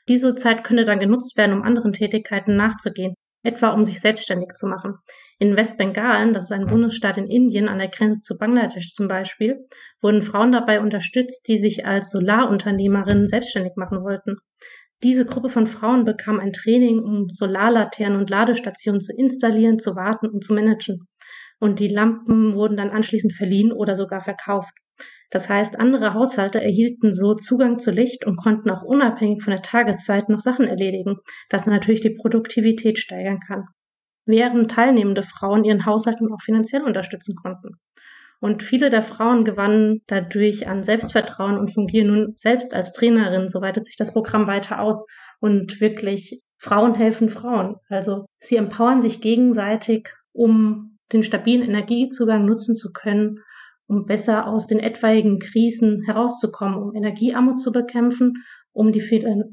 Diese 0.09 0.35
Zeit 0.35 0.65
könnte 0.65 0.85
dann 0.85 0.99
genutzt 0.99 1.37
werden, 1.37 1.53
um 1.53 1.63
anderen 1.63 1.93
Tätigkeiten 1.93 2.57
nachzugehen, 2.57 3.15
etwa 3.43 3.71
um 3.71 3.85
sich 3.85 4.01
selbstständig 4.01 4.55
zu 4.55 4.67
machen. 4.67 4.97
In 5.39 5.57
Westbengalen, 5.57 6.33
das 6.33 6.45
ist 6.45 6.53
ein 6.53 6.67
Bundesstaat 6.67 7.17
in 7.17 7.27
Indien 7.27 7.69
an 7.69 7.79
der 7.79 7.89
Grenze 7.89 8.21
zu 8.21 8.37
Bangladesch 8.37 8.93
zum 8.95 9.09
Beispiel, 9.09 9.67
wurden 10.01 10.23
Frauen 10.23 10.53
dabei 10.53 10.81
unterstützt, 10.81 11.49
die 11.49 11.59
sich 11.59 11.87
als 11.87 12.11
Solarunternehmerinnen 12.11 13.27
selbstständig 13.27 13.73
machen 13.77 14.03
wollten. 14.03 14.37
Diese 15.03 15.25
Gruppe 15.25 15.49
von 15.49 15.67
Frauen 15.67 16.05
bekam 16.05 16.41
ein 16.41 16.53
Training, 16.53 16.99
um 17.01 17.29
Solarlaternen 17.29 18.19
und 18.19 18.31
Ladestationen 18.31 19.01
zu 19.01 19.13
installieren, 19.13 19.79
zu 19.79 19.97
warten 19.97 20.29
und 20.29 20.45
zu 20.45 20.55
managen 20.55 21.07
und 21.65 21.81
die 21.81 21.89
Lampen 21.89 22.55
wurden 22.55 22.77
dann 22.77 22.91
anschließend 22.91 23.33
verliehen 23.33 23.73
oder 23.73 23.95
sogar 23.95 24.21
verkauft. 24.21 24.75
Das 25.31 25.49
heißt, 25.49 25.79
andere 25.79 26.15
Haushalte 26.15 26.63
erhielten 26.63 27.13
so 27.13 27.35
Zugang 27.35 27.79
zu 27.79 27.91
Licht 27.91 28.25
und 28.27 28.37
konnten 28.37 28.71
auch 28.71 28.83
unabhängig 28.83 29.43
von 29.43 29.53
der 29.53 29.63
Tageszeit 29.63 30.29
noch 30.29 30.41
Sachen 30.41 30.67
erledigen, 30.67 31.17
das 31.49 31.67
natürlich 31.67 32.01
die 32.01 32.15
Produktivität 32.15 32.99
steigern 32.99 33.41
kann. 33.41 33.65
Während 34.27 34.71
teilnehmende 34.71 35.23
Frauen 35.23 35.65
ihren 35.65 35.87
Haushalt 35.87 36.19
auch 36.33 36.43
finanziell 36.43 36.83
unterstützen 36.83 37.37
konnten. 37.37 37.79
Und 38.41 38.63
viele 38.63 38.91
der 38.91 39.03
Frauen 39.03 39.45
gewannen 39.45 40.03
dadurch 40.07 40.69
an 40.69 40.83
Selbstvertrauen 40.83 41.59
und 41.59 41.73
fungieren 41.73 42.09
nun 42.09 42.33
selbst 42.37 42.75
als 42.75 42.93
Trainerin. 42.93 43.49
So 43.49 43.61
weitet 43.61 43.87
sich 43.87 43.97
das 43.97 44.13
Programm 44.13 44.47
weiter 44.47 44.81
aus 44.81 45.07
und 45.41 45.81
wirklich 45.81 46.43
Frauen 46.59 46.95
helfen 46.95 47.29
Frauen. 47.29 47.77
Also 47.89 48.27
sie 48.41 48.57
empowern 48.57 49.01
sich 49.01 49.21
gegenseitig, 49.21 50.11
um 50.33 50.99
den 51.13 51.23
stabilen 51.23 51.63
Energiezugang 51.63 52.45
nutzen 52.45 52.77
zu 52.77 52.93
können, 52.93 53.41
um 53.87 54.07
besser 54.07 54.47
aus 54.47 54.67
den 54.67 54.79
etwaigen 54.79 55.39
Krisen 55.39 56.03
herauszukommen, 56.05 56.83
um 56.83 56.95
Energiearmut 56.95 57.61
zu 57.61 57.73
bekämpfen, 57.73 58.45
um 58.73 58.93
die 58.93 59.03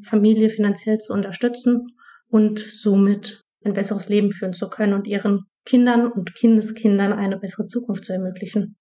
Familie 0.03 0.49
finanziell 0.49 0.97
zu 0.99 1.13
unterstützen 1.13 1.87
und 2.29 2.59
somit 2.59 3.43
ein 3.63 3.73
besseres 3.73 4.09
Leben 4.09 4.31
führen 4.31 4.53
zu 4.53 4.69
können 4.69 4.93
und 4.93 5.07
ihren 5.07 5.45
Kindern 5.65 6.11
und 6.11 6.33
Kindeskindern 6.33 7.13
eine 7.13 7.37
bessere 7.37 7.65
Zukunft 7.65 8.05
zu 8.05 8.13
ermöglichen. 8.13 8.77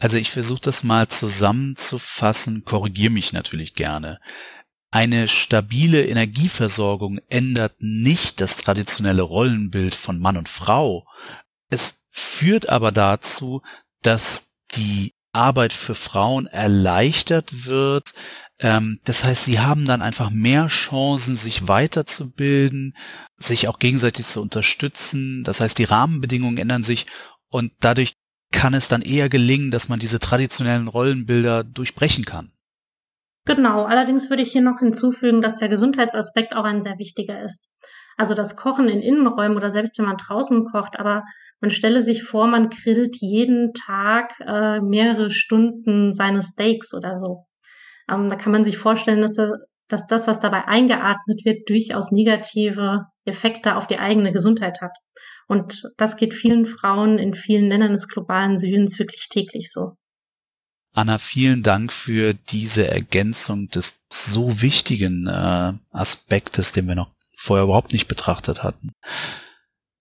Also 0.00 0.16
ich 0.16 0.30
versuche 0.30 0.62
das 0.62 0.82
mal 0.82 1.06
zusammenzufassen, 1.06 2.64
korrigiere 2.64 3.12
mich 3.12 3.32
natürlich 3.32 3.74
gerne. 3.74 4.18
Eine 4.90 5.28
stabile 5.28 6.04
Energieversorgung 6.04 7.20
ändert 7.28 7.76
nicht 7.78 8.40
das 8.40 8.56
traditionelle 8.56 9.22
Rollenbild 9.22 9.94
von 9.94 10.18
Mann 10.18 10.36
und 10.36 10.48
Frau, 10.48 11.06
es 11.70 12.06
führt 12.10 12.68
aber 12.68 12.92
dazu, 12.92 13.62
dass 14.02 14.58
die 14.74 15.12
Arbeit 15.32 15.72
für 15.72 15.94
Frauen 15.94 16.46
erleichtert 16.46 17.66
wird. 17.66 18.12
Ähm, 18.58 18.98
das 19.04 19.24
heißt, 19.24 19.44
sie 19.44 19.60
haben 19.60 19.86
dann 19.86 20.02
einfach 20.02 20.30
mehr 20.30 20.66
Chancen, 20.68 21.36
sich 21.36 21.68
weiterzubilden, 21.68 22.94
sich 23.36 23.68
auch 23.68 23.78
gegenseitig 23.78 24.26
zu 24.26 24.42
unterstützen. 24.42 25.42
Das 25.44 25.60
heißt, 25.60 25.78
die 25.78 25.84
Rahmenbedingungen 25.84 26.58
ändern 26.58 26.82
sich 26.82 27.06
und 27.48 27.72
dadurch 27.80 28.14
kann 28.52 28.74
es 28.74 28.88
dann 28.88 29.02
eher 29.02 29.28
gelingen, 29.30 29.70
dass 29.70 29.88
man 29.88 29.98
diese 29.98 30.18
traditionellen 30.18 30.88
Rollenbilder 30.88 31.64
durchbrechen 31.64 32.24
kann. 32.24 32.50
Genau, 33.44 33.84
allerdings 33.84 34.30
würde 34.30 34.42
ich 34.42 34.52
hier 34.52 34.62
noch 34.62 34.78
hinzufügen, 34.78 35.42
dass 35.42 35.56
der 35.56 35.68
Gesundheitsaspekt 35.68 36.54
auch 36.54 36.64
ein 36.64 36.80
sehr 36.80 36.98
wichtiger 36.98 37.42
ist. 37.42 37.70
Also 38.16 38.34
das 38.34 38.56
Kochen 38.56 38.88
in 38.88 39.00
Innenräumen 39.00 39.56
oder 39.56 39.70
selbst 39.70 39.98
wenn 39.98 40.06
man 40.06 40.16
draußen 40.16 40.64
kocht, 40.64 40.98
aber 40.98 41.24
man 41.60 41.70
stelle 41.70 42.02
sich 42.02 42.24
vor, 42.24 42.46
man 42.46 42.70
grillt 42.70 43.16
jeden 43.20 43.72
Tag 43.72 44.32
äh, 44.40 44.80
mehrere 44.80 45.30
Stunden 45.30 46.12
seine 46.12 46.42
Steaks 46.42 46.92
oder 46.92 47.14
so. 47.14 47.46
Ähm, 48.10 48.28
da 48.28 48.36
kann 48.36 48.52
man 48.52 48.64
sich 48.64 48.76
vorstellen, 48.76 49.20
dass, 49.20 49.36
dass 49.88 50.06
das, 50.06 50.26
was 50.26 50.40
dabei 50.40 50.66
eingeatmet 50.66 51.44
wird, 51.44 51.68
durchaus 51.68 52.10
negative 52.10 53.06
Effekte 53.24 53.76
auf 53.76 53.86
die 53.86 53.98
eigene 53.98 54.32
Gesundheit 54.32 54.80
hat. 54.80 54.96
Und 55.46 55.82
das 55.96 56.16
geht 56.16 56.34
vielen 56.34 56.66
Frauen 56.66 57.18
in 57.18 57.34
vielen 57.34 57.68
Ländern 57.68 57.92
des 57.92 58.08
globalen 58.08 58.56
Südens 58.56 58.98
wirklich 58.98 59.28
täglich 59.28 59.70
so. 59.70 59.96
Anna, 60.94 61.18
vielen 61.18 61.62
Dank 61.62 61.92
für 61.92 62.34
diese 62.34 62.86
Ergänzung 62.88 63.68
des 63.68 64.06
so 64.12 64.60
wichtigen 64.60 65.26
äh, 65.26 65.72
Aspektes, 65.90 66.72
den 66.72 66.86
wir 66.86 66.94
noch 66.94 67.10
vorher 67.42 67.64
überhaupt 67.64 67.92
nicht 67.92 68.08
betrachtet 68.08 68.62
hatten. 68.62 68.92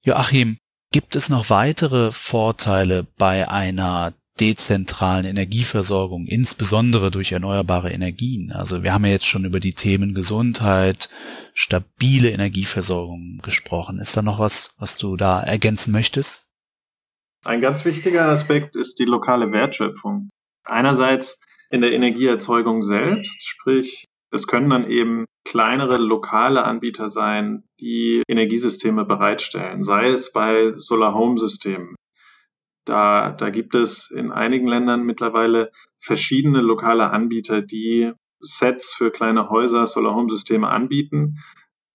Joachim, 0.04 0.58
Gibt 0.94 1.16
es 1.16 1.30
noch 1.30 1.50
weitere 1.50 2.12
Vorteile 2.12 3.08
bei 3.18 3.48
einer 3.48 4.14
dezentralen 4.42 5.24
Energieversorgung, 5.24 6.28
insbesondere 6.28 7.12
durch 7.12 7.32
erneuerbare 7.32 7.94
Energien? 7.94 8.52
Also 8.52 8.84
wir 8.84 8.94
haben 8.94 9.06
ja 9.06 9.12
jetzt 9.12 9.26
schon 9.26 9.46
über 9.46 9.62
die 9.62 9.74
Themen 9.74 10.14
Gesundheit, 10.14 11.10
stabile 11.54 12.32
Energieversorgung 12.32 13.40
gesprochen. 13.42 14.00
Ist 14.00 14.18
da 14.18 14.22
noch 14.22 14.38
was, 14.38 14.76
was 14.80 14.98
du 14.98 15.16
da 15.16 15.42
ergänzen 15.42 15.94
möchtest? 15.94 16.52
Ein 17.46 17.62
ganz 17.62 17.86
wichtiger 17.86 18.26
Aspekt 18.28 18.76
ist 18.76 19.00
die 19.00 19.06
lokale 19.06 19.54
Wertschöpfung. 19.54 20.30
Einerseits 20.66 21.40
in 21.70 21.80
der 21.80 21.94
Energieerzeugung 21.94 22.84
selbst, 22.84 23.48
sprich 23.48 24.10
es 24.32 24.48
können 24.48 24.70
dann 24.70 24.90
eben 24.90 25.26
kleinere 25.44 25.98
lokale 25.98 26.64
Anbieter 26.64 27.10
sein, 27.10 27.64
die 27.80 28.24
Energiesysteme 28.28 29.06
bereitstellen, 29.06 29.84
sei 29.84 30.10
es 30.10 30.32
bei 30.32 30.74
Solar-Home-Systemen. 30.76 31.96
Da, 32.86 33.32
da 33.32 33.50
gibt 33.50 33.76
es 33.76 34.10
in 34.10 34.32
einigen 34.32 34.68
Ländern 34.68 35.04
mittlerweile 35.04 35.72
verschiedene 36.00 36.62
lokale 36.62 37.12
Anbieter, 37.12 37.62
die 37.62 38.14
Sets 38.40 38.94
für 38.94 39.12
kleine 39.12 39.50
Häuser, 39.50 39.86
Solar-Home-Systeme 39.86 40.68
anbieten. 40.68 41.38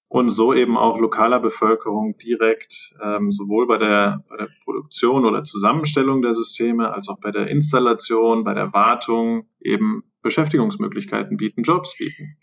Und 0.08 0.30
so 0.30 0.54
eben 0.54 0.76
auch 0.76 0.98
lokaler 0.98 1.40
Bevölkerung 1.40 2.16
direkt 2.18 2.94
ähm, 3.02 3.32
sowohl 3.32 3.66
bei 3.66 3.78
der, 3.78 4.24
bei 4.28 4.36
der 4.36 4.48
Produktion 4.64 5.24
oder 5.24 5.42
Zusammenstellung 5.42 6.22
der 6.22 6.34
Systeme 6.34 6.92
als 6.92 7.08
auch 7.08 7.20
bei 7.20 7.32
der 7.32 7.48
Installation, 7.48 8.44
bei 8.44 8.54
der 8.54 8.72
Wartung 8.72 9.48
eben 9.60 10.04
Beschäftigungsmöglichkeiten 10.22 11.36
bieten, 11.36 11.62
Jobs 11.62 11.96
bieten. 11.96 12.36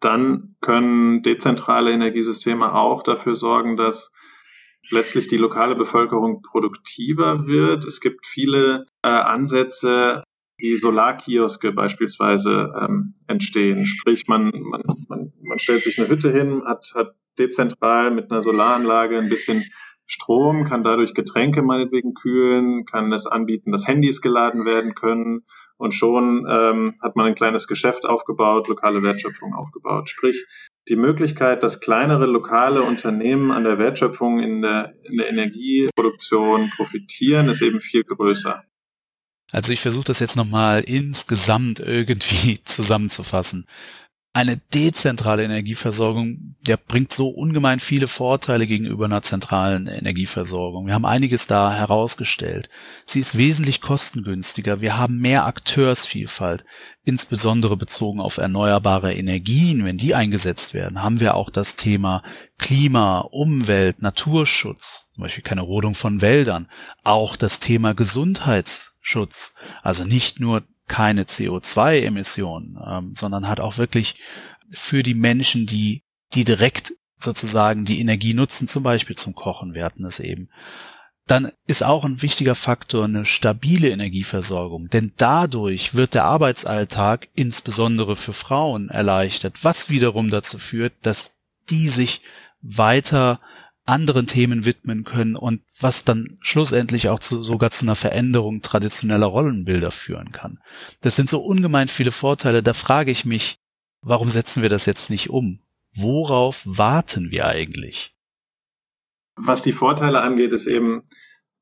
Dann 0.00 0.56
können 0.60 1.22
dezentrale 1.22 1.92
Energiesysteme 1.92 2.74
auch 2.74 3.02
dafür 3.02 3.34
sorgen, 3.34 3.76
dass 3.76 4.12
letztlich 4.90 5.28
die 5.28 5.36
lokale 5.36 5.74
Bevölkerung 5.74 6.42
produktiver 6.42 7.46
wird. 7.46 7.84
Es 7.84 8.00
gibt 8.00 8.26
viele 8.26 8.86
äh, 9.02 9.08
Ansätze, 9.08 10.22
wie 10.58 10.76
Solarkioske 10.76 11.72
beispielsweise 11.72 12.72
ähm, 12.80 13.14
entstehen. 13.26 13.84
Sprich, 13.84 14.26
man, 14.26 14.50
man, 14.54 14.82
man, 15.08 15.32
man 15.42 15.58
stellt 15.58 15.84
sich 15.84 15.98
eine 15.98 16.08
Hütte 16.08 16.30
hin, 16.32 16.62
hat, 16.66 16.92
hat 16.94 17.14
dezentral 17.38 18.10
mit 18.10 18.30
einer 18.30 18.40
Solaranlage 18.40 19.18
ein 19.18 19.28
bisschen 19.28 19.64
Strom, 20.06 20.64
kann 20.64 20.84
dadurch 20.84 21.14
Getränke 21.14 21.62
meinetwegen 21.62 22.14
kühlen, 22.14 22.86
kann 22.86 23.12
es 23.12 23.26
anbieten, 23.26 23.72
dass 23.72 23.88
Handys 23.88 24.22
geladen 24.22 24.64
werden 24.64 24.94
können 24.94 25.44
und 25.78 25.94
schon 25.94 26.46
ähm, 26.48 26.94
hat 27.02 27.16
man 27.16 27.26
ein 27.26 27.34
kleines 27.34 27.66
Geschäft 27.66 28.06
aufgebaut, 28.06 28.68
lokale 28.68 29.02
Wertschöpfung 29.02 29.52
aufgebaut. 29.52 30.08
Sprich, 30.08 30.46
die 30.88 30.96
Möglichkeit, 30.96 31.64
dass 31.64 31.80
kleinere 31.80 32.26
lokale 32.26 32.82
Unternehmen 32.82 33.50
an 33.50 33.64
der 33.64 33.78
Wertschöpfung 33.78 34.38
in 34.38 34.62
der, 34.62 34.94
in 35.02 35.18
der 35.18 35.28
Energieproduktion 35.28 36.70
profitieren, 36.70 37.48
ist 37.48 37.62
eben 37.62 37.80
viel 37.80 38.04
größer. 38.04 38.62
Also 39.52 39.72
ich 39.72 39.80
versuche 39.80 40.04
das 40.04 40.20
jetzt 40.20 40.36
nochmal 40.36 40.80
insgesamt 40.80 41.80
irgendwie 41.80 42.60
zusammenzufassen 42.64 43.66
eine 44.36 44.58
dezentrale 44.74 45.44
Energieversorgung, 45.44 46.56
der 46.66 46.76
bringt 46.76 47.10
so 47.10 47.30
ungemein 47.30 47.80
viele 47.80 48.06
Vorteile 48.06 48.66
gegenüber 48.66 49.06
einer 49.06 49.22
zentralen 49.22 49.86
Energieversorgung. 49.86 50.86
Wir 50.86 50.92
haben 50.92 51.06
einiges 51.06 51.46
da 51.46 51.72
herausgestellt. 51.72 52.68
Sie 53.06 53.20
ist 53.20 53.38
wesentlich 53.38 53.80
kostengünstiger. 53.80 54.82
Wir 54.82 54.98
haben 54.98 55.20
mehr 55.20 55.46
Akteursvielfalt, 55.46 56.66
insbesondere 57.02 57.78
bezogen 57.78 58.20
auf 58.20 58.36
erneuerbare 58.36 59.14
Energien. 59.14 59.86
Wenn 59.86 59.96
die 59.96 60.14
eingesetzt 60.14 60.74
werden, 60.74 61.02
haben 61.02 61.20
wir 61.20 61.34
auch 61.34 61.48
das 61.48 61.76
Thema 61.76 62.22
Klima, 62.58 63.20
Umwelt, 63.20 64.02
Naturschutz, 64.02 65.12
zum 65.14 65.22
Beispiel 65.22 65.44
keine 65.44 65.62
Rodung 65.62 65.94
von 65.94 66.20
Wäldern, 66.20 66.68
auch 67.04 67.36
das 67.36 67.58
Thema 67.58 67.94
Gesundheitsschutz, 69.06 69.54
also 69.82 70.04
nicht 70.04 70.40
nur 70.40 70.62
keine 70.88 71.24
CO2-Emissionen, 71.24 72.78
ähm, 72.86 73.14
sondern 73.14 73.48
hat 73.48 73.60
auch 73.60 73.78
wirklich 73.78 74.16
für 74.70 75.02
die 75.02 75.14
Menschen, 75.14 75.66
die, 75.66 76.02
die 76.34 76.44
direkt 76.44 76.92
sozusagen 77.18 77.84
die 77.84 78.00
Energie 78.00 78.34
nutzen, 78.34 78.68
zum 78.68 78.82
Beispiel 78.82 79.16
zum 79.16 79.34
Kochen, 79.34 79.74
wir 79.74 79.84
hatten 79.84 80.04
es 80.04 80.20
eben. 80.20 80.48
Dann 81.26 81.50
ist 81.66 81.82
auch 81.82 82.04
ein 82.04 82.22
wichtiger 82.22 82.54
Faktor 82.54 83.04
eine 83.04 83.24
stabile 83.24 83.90
Energieversorgung, 83.90 84.88
denn 84.90 85.12
dadurch 85.16 85.94
wird 85.94 86.14
der 86.14 86.24
Arbeitsalltag 86.24 87.28
insbesondere 87.34 88.14
für 88.14 88.32
Frauen 88.32 88.90
erleichtert, 88.90 89.64
was 89.64 89.90
wiederum 89.90 90.30
dazu 90.30 90.58
führt, 90.58 90.94
dass 91.02 91.40
die 91.68 91.88
sich 91.88 92.20
weiter 92.60 93.40
anderen 93.86 94.26
Themen 94.26 94.64
widmen 94.64 95.04
können 95.04 95.36
und 95.36 95.62
was 95.80 96.04
dann 96.04 96.38
schlussendlich 96.40 97.08
auch 97.08 97.20
zu, 97.20 97.42
sogar 97.42 97.70
zu 97.70 97.84
einer 97.84 97.94
Veränderung 97.94 98.60
traditioneller 98.60 99.26
Rollenbilder 99.26 99.90
führen 99.90 100.32
kann. 100.32 100.58
Das 101.00 101.16
sind 101.16 101.30
so 101.30 101.40
ungemein 101.40 101.88
viele 101.88 102.10
Vorteile. 102.10 102.62
Da 102.62 102.72
frage 102.72 103.10
ich 103.10 103.24
mich, 103.24 103.58
warum 104.02 104.28
setzen 104.28 104.62
wir 104.62 104.68
das 104.68 104.86
jetzt 104.86 105.08
nicht 105.10 105.30
um? 105.30 105.60
Worauf 105.94 106.62
warten 106.66 107.30
wir 107.30 107.46
eigentlich? 107.46 108.14
Was 109.36 109.62
die 109.62 109.72
Vorteile 109.72 110.20
angeht, 110.20 110.52
ist 110.52 110.66
eben, 110.66 111.08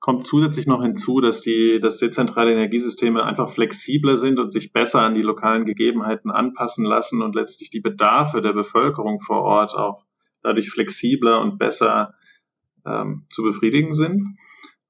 kommt 0.00 0.26
zusätzlich 0.26 0.66
noch 0.66 0.82
hinzu, 0.82 1.20
dass 1.20 1.40
die, 1.40 1.80
dass 1.80 1.98
dezentrale 1.98 2.52
Energiesysteme 2.52 3.24
einfach 3.24 3.48
flexibler 3.48 4.16
sind 4.16 4.38
und 4.38 4.52
sich 4.52 4.72
besser 4.72 5.02
an 5.02 5.14
die 5.14 5.22
lokalen 5.22 5.64
Gegebenheiten 5.64 6.30
anpassen 6.30 6.84
lassen 6.84 7.22
und 7.22 7.34
letztlich 7.34 7.70
die 7.70 7.80
Bedarfe 7.80 8.40
der 8.40 8.52
Bevölkerung 8.52 9.20
vor 9.20 9.42
Ort 9.42 9.74
auch 9.74 10.04
dadurch 10.44 10.70
flexibler 10.70 11.40
und 11.40 11.58
besser 11.58 12.14
ähm, 12.86 13.26
zu 13.30 13.42
befriedigen 13.42 13.94
sind. 13.94 14.36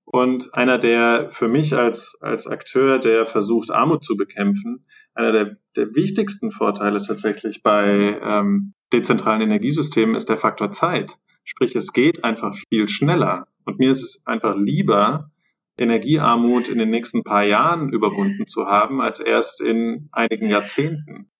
Und 0.04 0.54
einer 0.54 0.78
der 0.78 1.30
für 1.30 1.48
mich 1.48 1.74
als, 1.74 2.18
als 2.20 2.46
Akteur, 2.46 2.98
der 2.98 3.24
versucht, 3.24 3.70
Armut 3.70 4.04
zu 4.04 4.16
bekämpfen, 4.16 4.84
einer 5.14 5.32
der, 5.32 5.56
der 5.76 5.94
wichtigsten 5.94 6.50
Vorteile 6.50 7.00
tatsächlich 7.00 7.62
bei 7.62 8.20
ähm, 8.22 8.74
dezentralen 8.92 9.40
Energiesystemen 9.40 10.14
ist 10.14 10.28
der 10.28 10.36
Faktor 10.36 10.72
Zeit. 10.72 11.16
Sprich, 11.44 11.74
es 11.74 11.92
geht 11.92 12.22
einfach 12.22 12.54
viel 12.68 12.88
schneller. 12.88 13.46
Und 13.64 13.78
mir 13.78 13.90
ist 13.90 14.02
es 14.02 14.26
einfach 14.26 14.56
lieber, 14.56 15.30
Energiearmut 15.76 16.68
in 16.68 16.78
den 16.78 16.90
nächsten 16.90 17.24
paar 17.24 17.44
Jahren 17.44 17.92
überwunden 17.92 18.46
zu 18.46 18.66
haben, 18.66 19.00
als 19.00 19.18
erst 19.18 19.60
in 19.60 20.08
einigen 20.12 20.48
Jahrzehnten. 20.48 21.30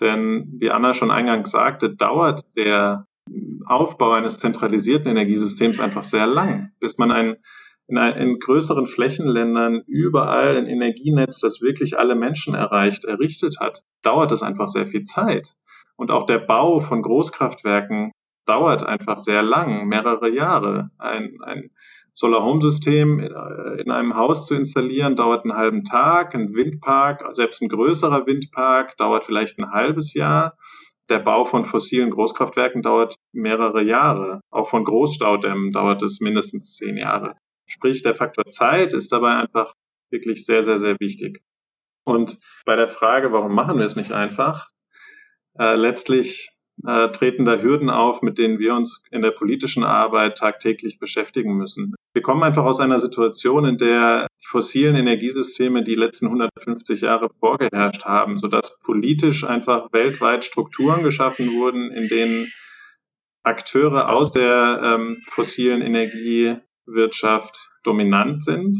Denn 0.00 0.56
wie 0.58 0.70
Anna 0.70 0.94
schon 0.94 1.10
eingangs 1.10 1.50
sagte, 1.50 1.94
dauert 1.94 2.42
der 2.56 3.06
Aufbau 3.66 4.12
eines 4.12 4.38
zentralisierten 4.38 5.10
Energiesystems 5.10 5.80
einfach 5.80 6.04
sehr 6.04 6.26
lang, 6.26 6.72
bis 6.80 6.98
man 6.98 7.12
ein, 7.12 7.36
in, 7.86 7.98
ein, 7.98 8.16
in 8.16 8.38
größeren 8.38 8.86
Flächenländern 8.86 9.82
überall 9.86 10.56
ein 10.56 10.66
Energienetz, 10.66 11.40
das 11.40 11.60
wirklich 11.60 11.98
alle 11.98 12.14
Menschen 12.14 12.54
erreicht, 12.54 13.04
errichtet 13.04 13.60
hat, 13.60 13.84
dauert 14.02 14.32
es 14.32 14.42
einfach 14.42 14.68
sehr 14.68 14.86
viel 14.86 15.04
Zeit. 15.04 15.54
Und 15.96 16.10
auch 16.10 16.26
der 16.26 16.38
Bau 16.38 16.80
von 16.80 17.02
Großkraftwerken 17.02 18.12
dauert 18.46 18.82
einfach 18.82 19.18
sehr 19.18 19.42
lang, 19.42 19.86
mehrere 19.86 20.30
Jahre. 20.30 20.90
Ein, 20.98 21.38
ein 21.42 21.70
Solar-Home-System 22.12 23.20
in 23.20 23.90
einem 23.90 24.16
Haus 24.16 24.46
zu 24.46 24.54
installieren, 24.54 25.14
dauert 25.14 25.44
einen 25.44 25.56
halben 25.56 25.84
Tag. 25.84 26.34
Ein 26.34 26.54
Windpark, 26.54 27.24
selbst 27.34 27.62
ein 27.62 27.68
größerer 27.68 28.26
Windpark, 28.26 28.96
dauert 28.96 29.24
vielleicht 29.24 29.58
ein 29.58 29.70
halbes 29.70 30.14
Jahr 30.14 30.56
der 31.10 31.18
Bau 31.18 31.44
von 31.44 31.64
fossilen 31.64 32.10
Großkraftwerken 32.10 32.82
dauert 32.82 33.16
mehrere 33.32 33.82
Jahre. 33.82 34.40
Auch 34.50 34.68
von 34.68 34.84
Großstaudämmen 34.84 35.72
dauert 35.72 36.02
es 36.02 36.20
mindestens 36.20 36.76
zehn 36.76 36.96
Jahre. 36.96 37.36
Sprich, 37.66 38.02
der 38.02 38.14
Faktor 38.14 38.46
Zeit 38.46 38.92
ist 38.92 39.12
dabei 39.12 39.34
einfach 39.36 39.74
wirklich 40.10 40.44
sehr, 40.44 40.62
sehr, 40.62 40.78
sehr 40.78 40.96
wichtig. 40.98 41.42
Und 42.04 42.38
bei 42.64 42.76
der 42.76 42.88
Frage, 42.88 43.32
warum 43.32 43.54
machen 43.54 43.78
wir 43.78 43.86
es 43.86 43.96
nicht 43.96 44.12
einfach, 44.12 44.68
äh, 45.58 45.74
letztlich 45.74 46.50
äh, 46.86 47.08
treten 47.10 47.44
da 47.44 47.56
Hürden 47.56 47.90
auf, 47.90 48.22
mit 48.22 48.38
denen 48.38 48.58
wir 48.58 48.74
uns 48.74 49.02
in 49.10 49.22
der 49.22 49.30
politischen 49.32 49.84
Arbeit 49.84 50.38
tagtäglich 50.38 50.98
beschäftigen 50.98 51.56
müssen. 51.56 51.94
Wir 52.12 52.22
kommen 52.22 52.42
einfach 52.42 52.64
aus 52.64 52.80
einer 52.80 52.98
Situation, 52.98 53.64
in 53.64 53.76
der 53.76 54.26
die 54.42 54.46
fossilen 54.46 54.96
Energiesysteme 54.96 55.84
die 55.84 55.94
letzten 55.94 56.26
150 56.26 57.02
Jahre 57.02 57.28
vorgeherrscht 57.38 58.04
haben, 58.04 58.38
sodass 58.38 58.78
politisch 58.80 59.44
einfach 59.44 59.92
weltweit 59.92 60.44
Strukturen 60.44 61.02
geschaffen 61.02 61.52
wurden, 61.52 61.90
in 61.92 62.08
denen 62.08 62.52
Akteure 63.42 64.10
aus 64.10 64.32
der 64.32 64.80
ähm, 64.82 65.22
fossilen 65.26 65.82
Energiewirtschaft 65.82 67.70
dominant 67.84 68.44
sind, 68.44 68.76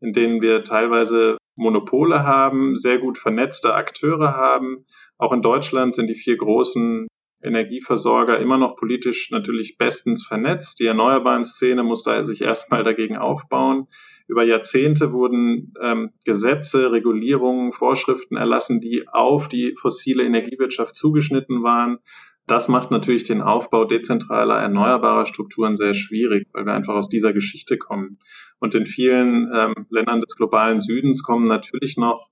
in 0.00 0.12
denen 0.12 0.40
wir 0.40 0.62
teilweise 0.62 1.36
Monopole 1.56 2.24
haben, 2.24 2.76
sehr 2.76 2.98
gut 2.98 3.18
vernetzte 3.18 3.74
Akteure 3.74 4.36
haben. 4.36 4.86
Auch 5.18 5.32
in 5.32 5.42
Deutschland 5.42 5.94
sind 5.94 6.08
die 6.08 6.14
vier 6.14 6.36
großen 6.36 7.06
Energieversorger 7.44 8.38
immer 8.40 8.58
noch 8.58 8.76
politisch 8.76 9.30
natürlich 9.30 9.76
bestens 9.76 10.26
vernetzt. 10.26 10.80
Die 10.80 10.86
erneuerbaren 10.86 11.44
Szene 11.44 11.82
muss 11.82 12.02
da 12.02 12.24
sich 12.24 12.42
erstmal 12.42 12.82
dagegen 12.82 13.16
aufbauen. 13.16 13.88
Über 14.26 14.42
Jahrzehnte 14.42 15.12
wurden 15.12 15.74
ähm, 15.80 16.10
Gesetze, 16.24 16.90
Regulierungen, 16.90 17.72
Vorschriften 17.72 18.36
erlassen, 18.36 18.80
die 18.80 19.06
auf 19.08 19.48
die 19.48 19.74
fossile 19.78 20.24
Energiewirtschaft 20.24 20.96
zugeschnitten 20.96 21.62
waren. 21.62 21.98
Das 22.46 22.68
macht 22.68 22.90
natürlich 22.90 23.24
den 23.24 23.40
Aufbau 23.40 23.84
dezentraler, 23.84 24.56
erneuerbarer 24.56 25.24
Strukturen 25.24 25.76
sehr 25.76 25.94
schwierig, 25.94 26.48
weil 26.52 26.66
wir 26.66 26.74
einfach 26.74 26.94
aus 26.94 27.08
dieser 27.08 27.32
Geschichte 27.32 27.78
kommen. 27.78 28.18
Und 28.58 28.74
in 28.74 28.86
vielen 28.86 29.50
ähm, 29.54 29.86
Ländern 29.90 30.20
des 30.20 30.36
globalen 30.36 30.80
Südens 30.80 31.22
kommen 31.22 31.44
natürlich 31.44 31.96
noch 31.96 32.28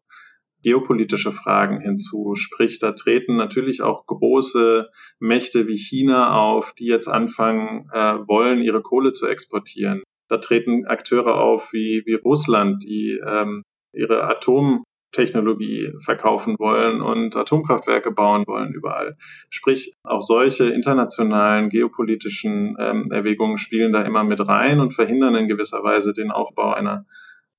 geopolitische 0.62 1.32
Fragen 1.32 1.80
hinzu. 1.80 2.34
Sprich, 2.34 2.78
da 2.78 2.92
treten 2.92 3.36
natürlich 3.36 3.82
auch 3.82 4.06
große 4.06 4.88
Mächte 5.18 5.66
wie 5.66 5.76
China 5.76 6.34
auf, 6.34 6.72
die 6.74 6.86
jetzt 6.86 7.08
anfangen 7.08 7.88
äh, 7.92 8.16
wollen, 8.26 8.62
ihre 8.62 8.82
Kohle 8.82 9.12
zu 9.12 9.26
exportieren. 9.26 10.02
Da 10.28 10.38
treten 10.38 10.86
Akteure 10.86 11.38
auf 11.38 11.72
wie, 11.72 12.02
wie 12.06 12.14
Russland, 12.14 12.84
die 12.84 13.20
ähm, 13.24 13.62
ihre 13.92 14.24
Atomtechnologie 14.24 15.92
verkaufen 16.00 16.56
wollen 16.58 17.02
und 17.02 17.36
Atomkraftwerke 17.36 18.12
bauen 18.12 18.44
wollen 18.46 18.72
überall. 18.72 19.18
Sprich, 19.50 19.92
auch 20.04 20.22
solche 20.22 20.70
internationalen 20.70 21.68
geopolitischen 21.68 22.76
ähm, 22.78 23.10
Erwägungen 23.10 23.58
spielen 23.58 23.92
da 23.92 24.02
immer 24.02 24.24
mit 24.24 24.40
rein 24.46 24.80
und 24.80 24.94
verhindern 24.94 25.34
in 25.34 25.48
gewisser 25.48 25.82
Weise 25.82 26.14
den 26.14 26.30
Aufbau 26.30 26.72
einer 26.72 27.04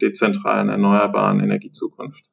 dezentralen, 0.02 0.70
erneuerbaren 0.70 1.40
Energiezukunft. 1.40 2.26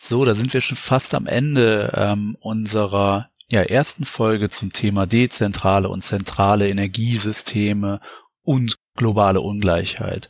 So, 0.00 0.24
da 0.24 0.34
sind 0.34 0.54
wir 0.54 0.60
schon 0.60 0.76
fast 0.76 1.14
am 1.14 1.26
Ende 1.26 1.92
ähm, 1.96 2.36
unserer 2.40 3.30
ja, 3.50 3.62
ersten 3.62 4.04
Folge 4.04 4.48
zum 4.48 4.72
Thema 4.72 5.06
dezentrale 5.06 5.88
und 5.88 6.02
zentrale 6.02 6.68
Energiesysteme 6.68 8.00
und 8.42 8.76
globale 8.94 9.40
Ungleichheit. 9.40 10.28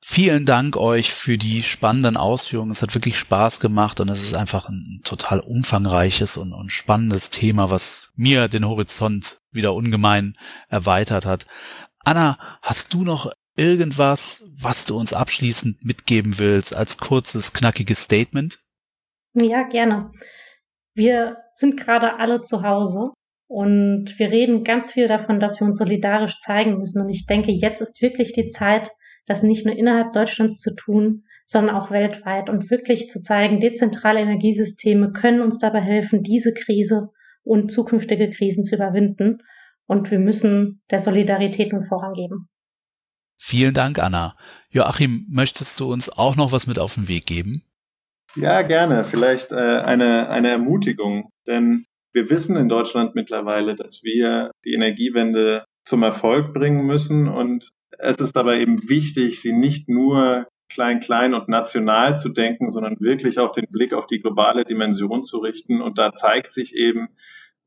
Vielen 0.00 0.46
Dank 0.46 0.76
euch 0.76 1.12
für 1.12 1.36
die 1.36 1.62
spannenden 1.62 2.16
Ausführungen. 2.16 2.70
Es 2.70 2.80
hat 2.80 2.94
wirklich 2.94 3.18
Spaß 3.18 3.60
gemacht 3.60 3.98
und 4.00 4.08
es 4.08 4.22
ist 4.22 4.36
einfach 4.36 4.68
ein 4.68 5.00
total 5.04 5.40
umfangreiches 5.40 6.36
und, 6.36 6.52
und 6.52 6.70
spannendes 6.70 7.30
Thema, 7.30 7.70
was 7.70 8.12
mir 8.14 8.48
den 8.48 8.66
Horizont 8.66 9.40
wieder 9.50 9.74
ungemein 9.74 10.34
erweitert 10.68 11.26
hat. 11.26 11.46
Anna, 12.04 12.38
hast 12.62 12.94
du 12.94 13.02
noch 13.02 13.32
irgendwas, 13.56 14.44
was 14.60 14.84
du 14.84 14.96
uns 14.96 15.12
abschließend 15.12 15.84
mitgeben 15.84 16.38
willst 16.38 16.74
als 16.74 16.98
kurzes, 16.98 17.52
knackiges 17.52 18.02
Statement? 18.02 18.58
Ja, 19.38 19.64
gerne. 19.64 20.12
Wir 20.94 21.36
sind 21.54 21.78
gerade 21.78 22.18
alle 22.18 22.40
zu 22.40 22.62
Hause 22.62 23.10
und 23.48 24.18
wir 24.18 24.30
reden 24.30 24.64
ganz 24.64 24.92
viel 24.92 25.08
davon, 25.08 25.40
dass 25.40 25.60
wir 25.60 25.66
uns 25.66 25.78
solidarisch 25.78 26.38
zeigen 26.38 26.78
müssen. 26.78 27.02
Und 27.02 27.10
ich 27.10 27.26
denke, 27.26 27.52
jetzt 27.52 27.80
ist 27.80 28.00
wirklich 28.00 28.32
die 28.32 28.46
Zeit, 28.46 28.90
das 29.26 29.42
nicht 29.42 29.66
nur 29.66 29.76
innerhalb 29.76 30.12
Deutschlands 30.12 30.58
zu 30.60 30.74
tun, 30.74 31.24
sondern 31.44 31.76
auch 31.76 31.90
weltweit 31.90 32.48
und 32.48 32.70
wirklich 32.70 33.08
zu 33.08 33.20
zeigen, 33.20 33.60
dezentrale 33.60 34.20
Energiesysteme 34.20 35.12
können 35.12 35.40
uns 35.42 35.58
dabei 35.58 35.80
helfen, 35.80 36.22
diese 36.22 36.52
Krise 36.52 37.10
und 37.42 37.70
zukünftige 37.70 38.30
Krisen 38.30 38.64
zu 38.64 38.74
überwinden. 38.74 39.38
Und 39.86 40.10
wir 40.10 40.18
müssen 40.18 40.82
der 40.90 40.98
Solidarität 40.98 41.72
einen 41.72 41.82
Vorrang 41.82 42.14
geben. 42.14 42.48
Vielen 43.38 43.74
Dank, 43.74 43.98
Anna. 43.98 44.34
Joachim, 44.70 45.26
möchtest 45.28 45.78
du 45.78 45.92
uns 45.92 46.08
auch 46.08 46.36
noch 46.36 46.52
was 46.52 46.66
mit 46.66 46.78
auf 46.78 46.94
den 46.94 47.06
Weg 47.06 47.26
geben? 47.26 47.62
Ja, 48.36 48.60
gerne. 48.62 49.04
Vielleicht 49.04 49.52
äh, 49.52 49.56
eine, 49.56 50.28
eine 50.28 50.50
Ermutigung. 50.50 51.30
Denn 51.46 51.86
wir 52.12 52.28
wissen 52.28 52.56
in 52.56 52.68
Deutschland 52.68 53.14
mittlerweile, 53.14 53.74
dass 53.74 54.02
wir 54.02 54.50
die 54.64 54.74
Energiewende 54.74 55.64
zum 55.84 56.02
Erfolg 56.02 56.52
bringen 56.52 56.86
müssen. 56.86 57.28
Und 57.28 57.70
es 57.98 58.18
ist 58.18 58.36
dabei 58.36 58.60
eben 58.60 58.88
wichtig, 58.88 59.40
sie 59.40 59.52
nicht 59.52 59.88
nur 59.88 60.46
klein, 60.68 61.00
klein 61.00 61.32
und 61.32 61.48
national 61.48 62.16
zu 62.16 62.28
denken, 62.28 62.68
sondern 62.68 62.96
wirklich 63.00 63.38
auch 63.38 63.52
den 63.52 63.66
Blick 63.70 63.94
auf 63.94 64.06
die 64.06 64.20
globale 64.20 64.64
Dimension 64.64 65.22
zu 65.22 65.38
richten. 65.38 65.80
Und 65.80 65.98
da 65.98 66.12
zeigt 66.12 66.52
sich 66.52 66.74
eben, 66.74 67.08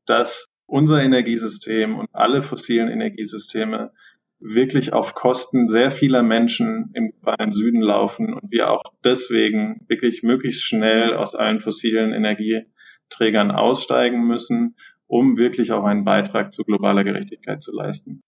dass 0.06 0.46
unser 0.66 1.02
Energiesystem 1.02 1.98
und 1.98 2.08
alle 2.12 2.42
fossilen 2.42 2.88
Energiesysteme 2.88 3.90
wirklich 4.40 4.92
auf 4.92 5.14
Kosten 5.14 5.68
sehr 5.68 5.90
vieler 5.90 6.22
Menschen 6.22 6.90
im 6.94 7.12
globalen 7.12 7.52
Süden 7.52 7.82
laufen 7.82 8.32
und 8.32 8.50
wir 8.50 8.70
auch 8.70 8.82
deswegen 9.04 9.84
wirklich 9.88 10.22
möglichst 10.22 10.64
schnell 10.64 11.14
aus 11.14 11.34
allen 11.34 11.60
fossilen 11.60 12.12
Energieträgern 12.12 13.50
aussteigen 13.50 14.26
müssen, 14.26 14.76
um 15.06 15.36
wirklich 15.36 15.72
auch 15.72 15.84
einen 15.84 16.04
Beitrag 16.04 16.52
zu 16.52 16.64
globaler 16.64 17.04
Gerechtigkeit 17.04 17.62
zu 17.62 17.72
leisten. 17.72 18.22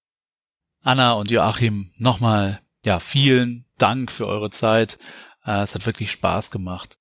Anna 0.85 1.13
und 1.13 1.31
Joachim, 1.31 1.91
nochmal, 1.97 2.61
ja, 2.85 2.99
vielen 2.99 3.65
Dank 3.79 4.13
für 4.13 4.27
eure 4.27 4.51
Zeit. 4.51 4.99
Äh, 5.47 5.63
es 5.63 5.75
hat 5.75 5.87
wirklich 5.87 6.11
Spaß 6.11 6.51
gemacht. 6.51 6.99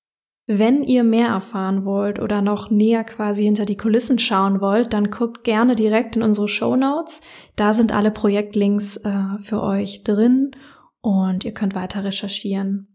Wenn 0.58 0.82
ihr 0.82 1.02
mehr 1.02 1.28
erfahren 1.28 1.86
wollt 1.86 2.20
oder 2.20 2.42
noch 2.42 2.68
näher 2.68 3.04
quasi 3.04 3.44
hinter 3.44 3.64
die 3.64 3.78
Kulissen 3.78 4.18
schauen 4.18 4.60
wollt, 4.60 4.92
dann 4.92 5.10
guckt 5.10 5.44
gerne 5.44 5.76
direkt 5.76 6.14
in 6.14 6.22
unsere 6.22 6.46
Show 6.46 6.76
Notes. 6.76 7.22
Da 7.56 7.72
sind 7.72 7.94
alle 7.94 8.10
Projektlinks 8.10 8.98
äh, 8.98 9.38
für 9.40 9.62
euch 9.62 10.04
drin 10.04 10.50
und 11.00 11.46
ihr 11.46 11.54
könnt 11.54 11.74
weiter 11.74 12.04
recherchieren. 12.04 12.88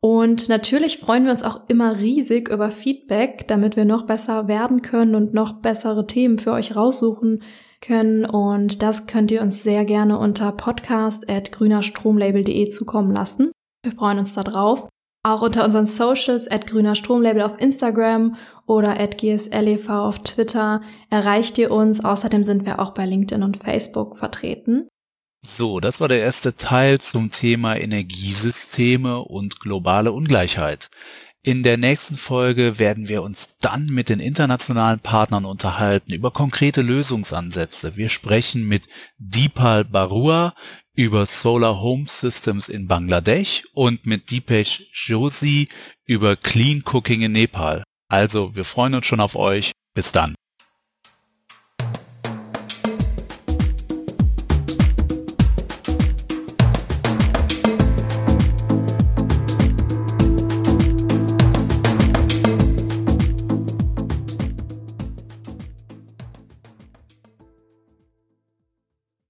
Und 0.00 0.48
natürlich 0.48 0.98
freuen 0.98 1.24
wir 1.24 1.30
uns 1.30 1.44
auch 1.44 1.68
immer 1.68 1.98
riesig 1.98 2.48
über 2.48 2.72
Feedback, 2.72 3.46
damit 3.46 3.76
wir 3.76 3.84
noch 3.84 4.06
besser 4.06 4.48
werden 4.48 4.82
können 4.82 5.14
und 5.14 5.34
noch 5.34 5.60
bessere 5.60 6.08
Themen 6.08 6.40
für 6.40 6.50
euch 6.50 6.74
raussuchen 6.74 7.44
können. 7.80 8.24
Und 8.24 8.82
das 8.82 9.06
könnt 9.06 9.30
ihr 9.30 9.42
uns 9.42 9.62
sehr 9.62 9.84
gerne 9.84 10.18
unter 10.18 10.50
podcast.grünerstromlabel.de 10.50 12.70
zukommen 12.70 13.12
lassen. 13.12 13.52
Wir 13.84 13.92
freuen 13.92 14.18
uns 14.18 14.34
darauf. 14.34 14.88
Auch 15.22 15.42
unter 15.42 15.64
unseren 15.64 15.86
Socials 15.86 16.48
at 16.48 16.66
grüner 16.66 16.94
Stromlabel 16.94 17.42
auf 17.42 17.60
Instagram 17.60 18.36
oder 18.66 19.00
at 19.00 19.18
gslev 19.18 19.88
auf 19.88 20.20
Twitter 20.20 20.80
erreicht 21.10 21.58
ihr 21.58 21.70
uns. 21.70 22.04
Außerdem 22.04 22.44
sind 22.44 22.64
wir 22.64 22.78
auch 22.78 22.94
bei 22.94 23.04
LinkedIn 23.04 23.42
und 23.42 23.56
Facebook 23.56 24.16
vertreten. 24.16 24.88
So, 25.44 25.80
das 25.80 26.00
war 26.00 26.08
der 26.08 26.20
erste 26.20 26.56
Teil 26.56 26.98
zum 27.00 27.30
Thema 27.30 27.76
Energiesysteme 27.76 29.20
und 29.20 29.60
globale 29.60 30.12
Ungleichheit. 30.12 30.90
In 31.42 31.62
der 31.62 31.76
nächsten 31.76 32.16
Folge 32.16 32.78
werden 32.78 33.08
wir 33.08 33.22
uns 33.22 33.58
dann 33.58 33.86
mit 33.86 34.08
den 34.08 34.18
internationalen 34.18 34.98
Partnern 34.98 35.44
unterhalten 35.44 36.12
über 36.12 36.32
konkrete 36.32 36.82
Lösungsansätze. 36.82 37.96
Wir 37.96 38.08
sprechen 38.08 38.66
mit 38.66 38.88
Deepal 39.18 39.84
Barua 39.84 40.52
über 40.98 41.26
Solar 41.26 41.80
Home 41.80 42.06
Systems 42.08 42.68
in 42.68 42.88
Bangladesch 42.88 43.62
und 43.72 44.04
mit 44.04 44.32
Deepesh 44.32 44.90
Joshi 44.92 45.68
über 46.04 46.34
Clean 46.34 46.82
Cooking 46.84 47.22
in 47.22 47.30
Nepal. 47.30 47.84
Also, 48.08 48.56
wir 48.56 48.64
freuen 48.64 48.96
uns 48.96 49.06
schon 49.06 49.20
auf 49.20 49.36
euch. 49.36 49.70
Bis 49.94 50.10
dann. 50.10 50.34